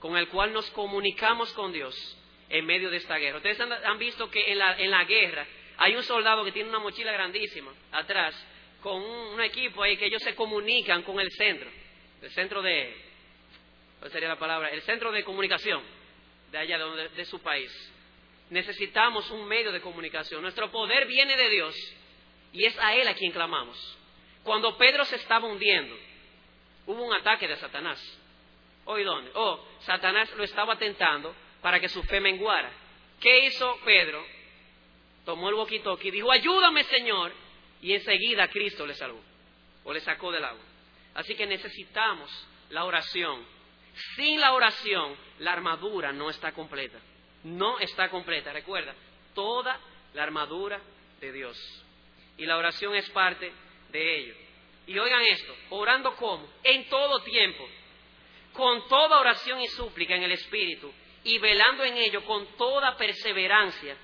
[0.00, 2.19] con el cual nos comunicamos con Dios
[2.50, 3.36] en medio de esta guerra.
[3.38, 5.46] Ustedes han, visto que en la, en la, guerra
[5.78, 8.34] hay un soldado que tiene una mochila grandísima atrás
[8.82, 11.70] con un, equipo ahí que ellos se comunican con el centro,
[12.20, 12.94] el centro de,
[13.98, 14.68] ¿cuál sería la palabra?
[14.68, 15.82] El centro de comunicación
[16.50, 17.70] de allá de, de su país.
[18.50, 20.42] Necesitamos un medio de comunicación.
[20.42, 21.74] Nuestro poder viene de Dios
[22.52, 23.98] y es a Él a quien clamamos.
[24.42, 25.96] Cuando Pedro se estaba hundiendo,
[26.86, 28.00] hubo un ataque de Satanás.
[28.86, 29.30] ¿Hoy dónde?
[29.34, 32.70] Oh, Satanás lo estaba tentando para que su fe menguara.
[33.20, 34.24] ¿Qué hizo Pedro?
[35.24, 37.32] Tomó el boquito y dijo, ayúdame Señor.
[37.82, 39.20] Y enseguida Cristo le salvó
[39.84, 40.62] o le sacó del agua.
[41.14, 42.30] Así que necesitamos
[42.70, 43.44] la oración.
[44.16, 46.98] Sin la oración, la armadura no está completa.
[47.44, 48.52] No está completa.
[48.52, 48.94] Recuerda,
[49.34, 49.78] toda
[50.14, 50.80] la armadura
[51.20, 51.56] de Dios.
[52.36, 53.52] Y la oración es parte
[53.90, 54.34] de ello.
[54.86, 56.48] Y oigan esto, orando como?
[56.64, 57.68] En todo tiempo,
[58.52, 60.92] con toda oración y súplica en el Espíritu,
[61.24, 63.96] y velando en ello con toda perseverancia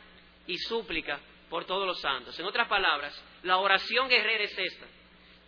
[0.46, 2.38] y súplica por todos los santos.
[2.38, 4.86] En otras palabras, la oración guerrera es esta.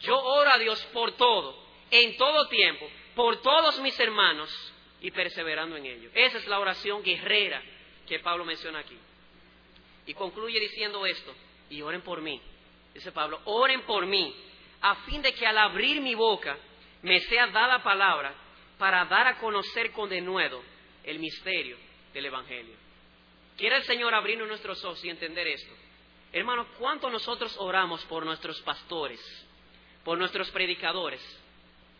[0.00, 4.50] Yo oro a Dios por todo, en todo tiempo, por todos mis hermanos
[5.00, 6.10] y perseverando en ello.
[6.14, 7.62] Esa es la oración guerrera
[8.06, 8.96] que Pablo menciona aquí.
[10.06, 11.34] Y concluye diciendo esto,
[11.68, 12.40] y oren por mí.
[12.94, 14.34] Dice Pablo, oren por mí,
[14.80, 16.56] a fin de que al abrir mi boca
[17.02, 18.34] me sea dada palabra
[18.78, 20.62] para dar a conocer con denuedo
[21.08, 21.76] el misterio
[22.12, 22.74] del Evangelio.
[23.56, 25.74] Quiere el Señor abrirnos nuestros ojos y entender esto.
[26.32, 29.20] Hermanos, ¿cuánto nosotros oramos por nuestros pastores,
[30.04, 31.20] por nuestros predicadores?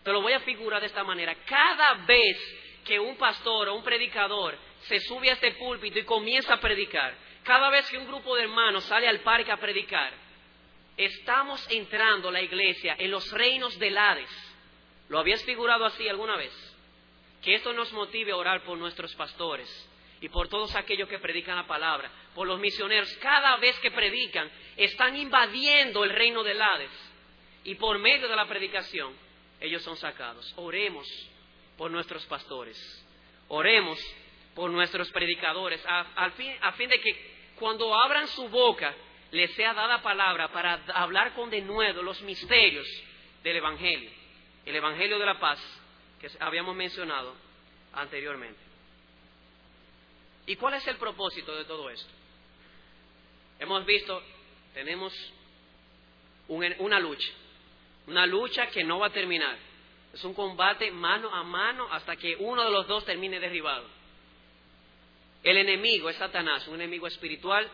[0.05, 1.35] Te lo voy a figurar de esta manera.
[1.47, 2.37] Cada vez
[2.85, 7.15] que un pastor o un predicador se sube a este púlpito y comienza a predicar,
[7.45, 10.13] cada vez que un grupo de hermanos sale al parque a predicar,
[10.99, 14.31] estamos entrando la iglesia en los reinos del Hades.
[15.09, 16.68] ¿Lo habías figurado así alguna vez?
[17.43, 19.69] Que esto nos motive a orar por nuestros pastores
[20.21, 23.11] y por todos aquellos que predican la palabra, por los misioneros.
[23.21, 26.91] Cada vez que predican, están invadiendo el reino del Hades.
[27.65, 29.15] Y por medio de la predicación,
[29.61, 30.53] ellos son sacados.
[30.57, 31.07] Oremos
[31.77, 32.77] por nuestros pastores.
[33.49, 33.99] Oremos
[34.55, 38.95] por nuestros predicadores, a, fin, a fin de que cuando abran su boca,
[39.31, 42.87] les sea dada palabra para hablar con denuedo los misterios
[43.45, 44.11] del Evangelio,
[44.65, 45.61] el Evangelio de la paz
[46.21, 47.35] que habíamos mencionado
[47.93, 48.61] anteriormente.
[50.47, 52.11] ¿Y cuál es el propósito de todo esto?
[53.59, 54.23] Hemos visto,
[54.73, 55.13] tenemos
[56.49, 57.29] una lucha,
[58.07, 59.59] una lucha que no va a terminar.
[60.13, 63.87] Es un combate mano a mano hasta que uno de los dos termine derribado.
[65.43, 67.71] El enemigo es Satanás, un enemigo espiritual,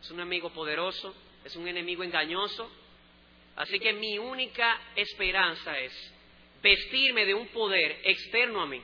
[0.00, 1.14] es un enemigo poderoso,
[1.44, 2.70] es un enemigo engañoso.
[3.56, 5.92] Así que mi única esperanza es
[6.62, 8.82] vestirme de un poder externo a mí.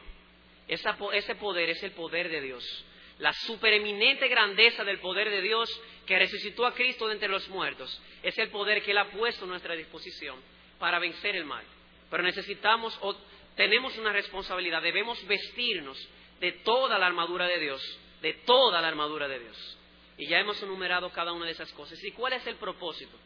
[0.68, 2.85] ese poder es el poder de Dios.
[3.18, 5.70] La supereminente grandeza del poder de Dios
[6.07, 9.45] que resucitó a Cristo de entre los muertos es el poder que Él ha puesto
[9.45, 10.41] a nuestra disposición
[10.79, 11.64] para vencer el mal.
[12.11, 13.16] Pero necesitamos o
[13.55, 15.97] tenemos una responsabilidad, debemos vestirnos
[16.41, 19.79] de toda la armadura de Dios, de toda la armadura de Dios.
[20.18, 22.03] Y ya hemos enumerado cada una de esas cosas.
[22.03, 23.16] ¿Y cuál es el propósito?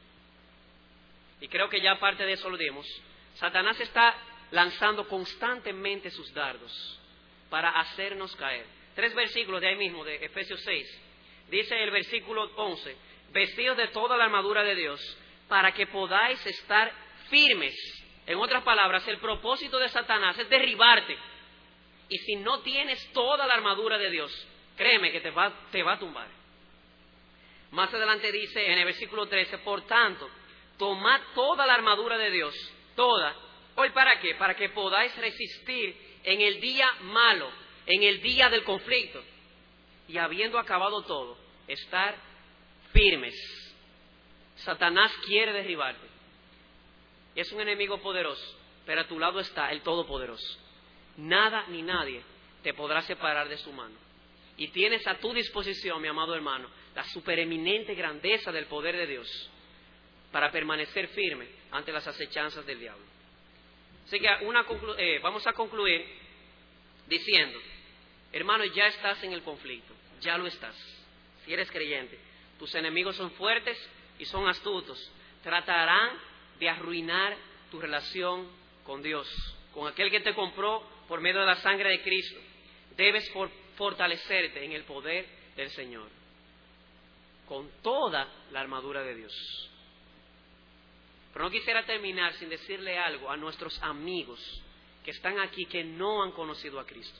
[1.40, 2.86] y creo que ya parte de eso lo dimos,
[3.34, 4.16] Satanás está
[4.50, 7.00] lanzando constantemente sus dardos
[7.50, 8.66] para hacernos caer.
[8.94, 11.02] Tres versículos de ahí mismo, de Efesios 6.
[11.50, 12.96] Dice el versículo 11,
[13.32, 15.00] vestidos de toda la armadura de Dios,
[15.48, 16.92] para que podáis estar
[17.30, 17.74] firmes.
[18.26, 21.16] En otras palabras, el propósito de Satanás es derribarte.
[22.08, 25.94] Y si no tienes toda la armadura de Dios, créeme que te va, te va
[25.94, 26.28] a tumbar.
[27.70, 30.28] Más adelante dice en el versículo 13, por tanto,
[30.78, 32.54] tomad toda la armadura de Dios,
[32.96, 33.34] toda.
[33.80, 34.34] ¿Hoy para qué?
[34.34, 37.48] Para que podáis resistir en el día malo,
[37.86, 39.22] en el día del conflicto.
[40.08, 42.16] Y habiendo acabado todo, estar
[42.92, 43.34] firmes.
[44.56, 46.04] Satanás quiere derribarte.
[47.36, 50.58] Es un enemigo poderoso, pero a tu lado está el Todopoderoso.
[51.16, 52.20] Nada ni nadie
[52.64, 53.94] te podrá separar de su mano.
[54.56, 59.50] Y tienes a tu disposición, mi amado hermano, la supereminente grandeza del poder de Dios
[60.32, 63.07] para permanecer firme ante las acechanzas del diablo.
[64.08, 64.28] Así que
[64.98, 66.02] eh, vamos a concluir
[67.06, 67.58] diciendo,
[68.32, 69.92] hermano, ya estás en el conflicto,
[70.22, 70.74] ya lo estás.
[71.44, 72.18] Si eres creyente,
[72.58, 73.78] tus enemigos son fuertes
[74.18, 74.98] y son astutos.
[75.42, 76.18] Tratarán
[76.58, 77.36] de arruinar
[77.70, 78.48] tu relación
[78.84, 79.28] con Dios,
[79.74, 82.40] con aquel que te compró por medio de la sangre de Cristo.
[82.96, 83.30] Debes
[83.76, 86.08] fortalecerte en el poder del Señor
[87.46, 89.70] con toda la armadura de Dios.
[91.32, 94.40] Pero no quisiera terminar sin decirle algo a nuestros amigos
[95.04, 97.18] que están aquí que no han conocido a Cristo.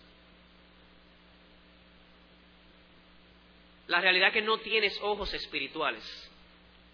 [3.86, 6.04] La realidad es que no tienes ojos espirituales,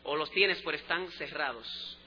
[0.05, 1.99] o los tienes pero están cerrados.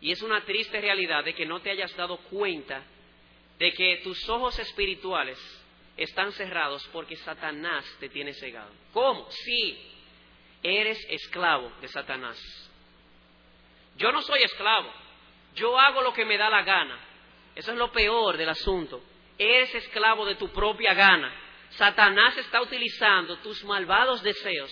[0.00, 2.82] Y es una triste realidad de que no te hayas dado cuenta
[3.58, 5.38] de que tus ojos espirituales
[5.96, 8.70] están cerrados porque Satanás te tiene cegado.
[8.92, 9.28] ¿Cómo?
[9.30, 9.78] Sí,
[10.62, 12.69] eres esclavo de Satanás.
[14.00, 14.90] Yo no soy esclavo,
[15.54, 16.98] yo hago lo que me da la gana.
[17.54, 19.02] Eso es lo peor del asunto.
[19.36, 21.30] Eres esclavo de tu propia gana.
[21.72, 24.70] Satanás está utilizando tus malvados deseos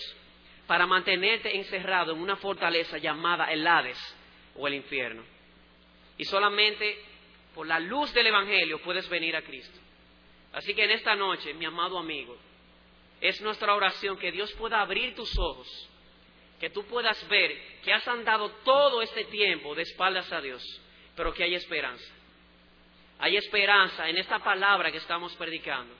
[0.65, 3.99] para mantenerte encerrado en una fortaleza llamada el Hades
[4.55, 5.23] o el infierno.
[6.17, 6.99] Y solamente
[7.53, 9.79] por la luz del Evangelio puedes venir a Cristo.
[10.53, 12.35] Así que en esta noche, mi amado amigo,
[13.21, 15.89] es nuestra oración que Dios pueda abrir tus ojos,
[16.59, 20.63] que tú puedas ver que has andado todo este tiempo de espaldas a Dios,
[21.15, 22.13] pero que hay esperanza.
[23.19, 25.93] Hay esperanza en esta palabra que estamos predicando.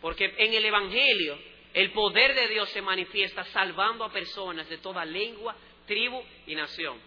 [0.00, 1.38] Porque en el Evangelio
[1.74, 5.56] el poder de Dios se manifiesta salvando a personas de toda lengua,
[5.86, 6.98] tribu y nación.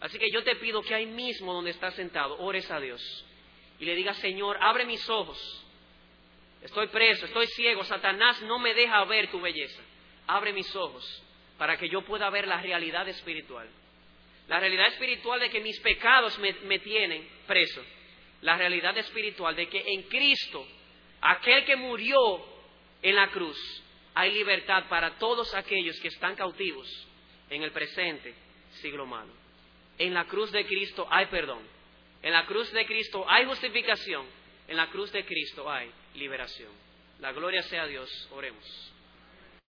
[0.00, 3.02] Así que yo te pido que ahí mismo donde estás sentado, ores a Dios
[3.80, 5.64] y le digas, Señor, abre mis ojos
[6.62, 9.80] Estoy preso, estoy ciego, Satanás no me deja ver tu belleza.
[10.26, 11.22] Abre mis ojos
[11.58, 13.68] para que yo pueda ver la realidad espiritual.
[14.46, 17.84] La realidad espiritual de que mis pecados me, tienen preso.
[18.40, 20.66] La realidad espiritual de que en Cristo,
[21.20, 22.16] aquel que murió
[23.02, 23.58] en la cruz,
[24.14, 26.88] hay libertad para todos aquellos que están cautivos
[27.50, 28.34] en el presente
[28.80, 29.32] siglo malo.
[29.98, 31.62] En la cruz de Cristo hay perdón.
[32.22, 34.24] En la cruz de Cristo hay justificación.
[34.68, 36.70] En la cruz de Cristo hay liberación.
[37.18, 38.28] La gloria sea a Dios.
[38.30, 38.92] Oremos.